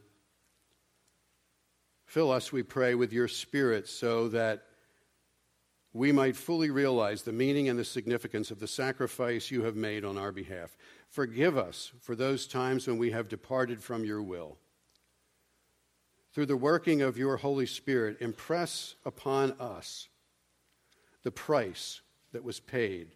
Fill 2.05 2.33
us, 2.33 2.51
we 2.51 2.65
pray, 2.65 2.97
with 2.97 3.13
your 3.13 3.29
Spirit 3.29 3.87
so 3.87 4.27
that 4.31 4.65
we 5.93 6.11
might 6.11 6.35
fully 6.35 6.71
realize 6.71 7.23
the 7.23 7.31
meaning 7.31 7.69
and 7.69 7.79
the 7.79 7.85
significance 7.85 8.51
of 8.51 8.59
the 8.59 8.67
sacrifice 8.67 9.49
you 9.49 9.63
have 9.63 9.77
made 9.77 10.05
on 10.05 10.19
our 10.19 10.33
behalf. 10.33 10.77
Forgive 11.09 11.57
us 11.57 11.93
for 12.01 12.17
those 12.17 12.49
times 12.49 12.89
when 12.89 12.99
we 12.99 13.13
have 13.13 13.29
departed 13.29 13.81
from 13.81 14.05
your 14.05 14.23
will. 14.23 14.59
Through 16.35 16.47
the 16.47 16.57
working 16.57 17.01
of 17.01 17.17
your 17.17 17.37
Holy 17.37 17.67
Spirit, 17.67 18.17
impress 18.21 18.97
upon 19.05 19.53
us 19.61 20.09
the 21.23 21.31
price 21.31 22.01
that 22.33 22.43
was 22.43 22.59
paid 22.59 23.13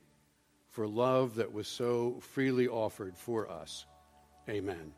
for 0.68 0.86
love 0.86 1.34
that 1.34 1.52
was 1.52 1.66
so 1.66 2.20
freely 2.20 2.68
offered 2.68 3.16
for 3.16 3.50
us. 3.50 3.86
Amen. 4.48 4.92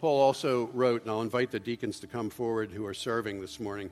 Paul 0.00 0.20
also 0.20 0.70
wrote, 0.72 1.02
and 1.02 1.10
I'll 1.10 1.22
invite 1.22 1.50
the 1.50 1.60
deacons 1.60 2.00
to 2.00 2.06
come 2.06 2.30
forward 2.30 2.70
who 2.70 2.86
are 2.86 2.94
serving 2.94 3.40
this 3.40 3.60
morning. 3.60 3.90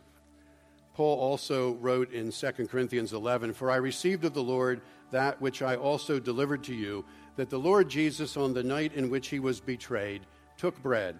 Paul 0.95 1.19
also 1.19 1.75
wrote 1.75 2.13
in 2.13 2.33
2 2.33 2.51
Corinthians 2.67 3.13
11, 3.13 3.53
For 3.53 3.71
I 3.71 3.77
received 3.77 4.25
of 4.25 4.35
the 4.35 4.43
Lord 4.43 4.81
that 5.11 5.41
which 5.41 5.63
I 5.63 5.77
also 5.77 6.19
delivered 6.19 6.65
to 6.65 6.75
you, 6.75 7.05
that 7.37 7.51
the 7.51 7.59
Lord 7.59 7.89
Jesus, 7.89 8.37
on 8.37 8.53
the 8.53 8.63
night 8.63 8.95
in 8.95 9.11
which 9.11 9.29
he 9.29 9.39
was 9.39 9.61
betrayed, 9.61 10.23
took 10.57 10.83
bread. 10.83 11.17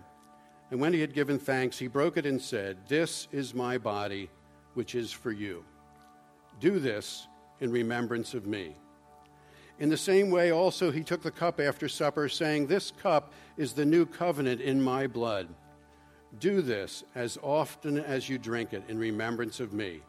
And 0.71 0.81
when 0.81 0.93
he 0.93 1.01
had 1.01 1.15
given 1.15 1.39
thanks, 1.39 1.79
he 1.79 1.87
broke 1.87 2.17
it 2.17 2.27
and 2.27 2.41
said, 2.41 2.77
This 2.89 3.29
is 3.31 3.55
my 3.55 3.79
body, 3.79 4.29
which 4.75 4.95
is 4.95 5.13
for 5.13 5.33
you. 5.33 5.65
Do 6.61 6.79
this 6.79 7.29
in 7.61 7.71
remembrance 7.71 8.35
of 8.35 8.47
me. 8.47 8.77
In 9.79 9.91
the 9.91 9.97
same 9.97 10.31
way, 10.31 10.51
also, 10.51 10.91
he 10.91 11.05
took 11.05 11.23
the 11.23 11.31
cup 11.31 11.61
after 11.61 11.89
supper, 11.89 12.29
saying, 12.29 12.67
This 12.67 12.91
cup 12.91 13.33
is 13.57 13.73
the 13.73 13.87
new 13.87 14.07
covenant 14.07 14.61
in 14.61 14.83
my 14.83 15.07
blood. 15.07 15.49
Do 16.41 16.63
this 16.63 17.05
as 17.15 17.39
often 17.43 17.99
as 17.99 18.29
you 18.29 18.39
drink 18.39 18.73
it 18.73 18.83
in 18.89 18.99
remembrance 18.99 19.61
of 19.61 19.73
me. 19.73 20.01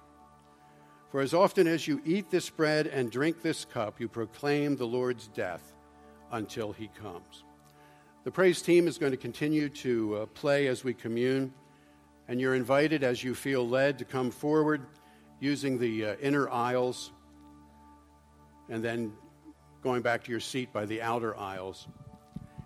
For 1.12 1.22
as 1.22 1.34
often 1.34 1.68
as 1.68 1.88
you 1.88 2.02
eat 2.06 2.30
this 2.30 2.50
bread 2.50 2.88
and 2.88 3.12
drink 3.12 3.42
this 3.42 3.66
cup, 3.66 4.00
you 4.00 4.08
proclaim 4.08 4.76
the 4.76 4.88
Lord's 4.88 5.28
death 5.28 5.74
until 6.32 6.72
he 6.72 6.88
comes. 7.02 7.44
The 8.24 8.32
praise 8.32 8.62
team 8.62 8.88
is 8.88 8.98
going 8.98 9.12
to 9.12 9.18
continue 9.18 9.70
to 9.70 10.16
uh, 10.16 10.26
play 10.28 10.68
as 10.68 10.84
we 10.84 10.94
commune, 10.94 11.54
and 12.28 12.40
you're 12.40 12.56
invited 12.56 13.04
as 13.04 13.24
you 13.24 13.34
feel 13.34 13.68
led 13.68 13.98
to 14.00 14.06
come 14.06 14.30
forward 14.30 14.82
using 15.40 15.80
the 15.80 16.06
uh, 16.06 16.16
inner 16.22 16.50
aisles 16.50 17.12
and 18.70 18.84
then 18.84 19.12
going 19.82 20.02
back 20.02 20.24
to 20.26 20.32
your 20.32 20.40
seat 20.40 20.74
by 20.74 20.86
the 20.86 21.02
outer 21.02 21.38
aisles. 21.38 21.88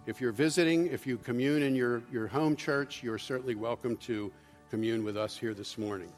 If 0.06 0.20
you're 0.20 0.32
visiting, 0.32 0.88
if 0.88 1.06
you 1.06 1.18
commune 1.18 1.62
in 1.62 1.76
your, 1.76 2.02
your 2.12 2.28
home 2.28 2.56
church, 2.56 3.04
you're 3.04 3.18
certainly 3.18 3.56
welcome 3.56 3.98
to 3.98 4.32
commune 4.70 5.04
with 5.04 5.16
us 5.16 5.38
here 5.38 5.54
this 5.54 5.78
morning. 5.78 6.12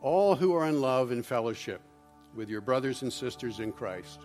All 0.00 0.36
who 0.36 0.54
are 0.54 0.66
in 0.66 0.80
love 0.80 1.10
and 1.10 1.24
fellowship 1.26 1.80
with 2.34 2.48
your 2.48 2.60
brothers 2.60 3.02
and 3.02 3.12
sisters 3.12 3.60
in 3.60 3.72
Christ, 3.72 4.20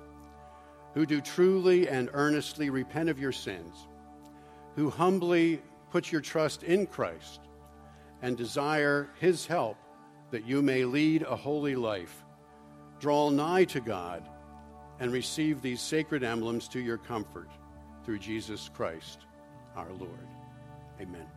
who 0.93 1.05
do 1.05 1.21
truly 1.21 1.89
and 1.89 2.09
earnestly 2.13 2.69
repent 2.69 3.09
of 3.09 3.19
your 3.19 3.31
sins, 3.31 3.87
who 4.75 4.89
humbly 4.89 5.61
put 5.91 6.11
your 6.11 6.21
trust 6.21 6.63
in 6.63 6.85
Christ 6.85 7.41
and 8.21 8.37
desire 8.37 9.09
his 9.19 9.45
help 9.45 9.77
that 10.31 10.45
you 10.45 10.61
may 10.61 10.85
lead 10.85 11.23
a 11.23 11.35
holy 11.35 11.75
life 11.75 12.23
draw 12.99 13.29
nigh 13.29 13.63
to 13.65 13.79
God 13.79 14.27
and 14.99 15.11
receive 15.11 15.61
these 15.61 15.81
sacred 15.81 16.23
emblems 16.23 16.67
to 16.69 16.79
your 16.79 16.97
comfort 16.97 17.49
through 18.03 18.19
Jesus 18.19 18.69
Christ 18.73 19.19
our 19.75 19.91
Lord. 19.99 20.27
Amen. 20.99 21.36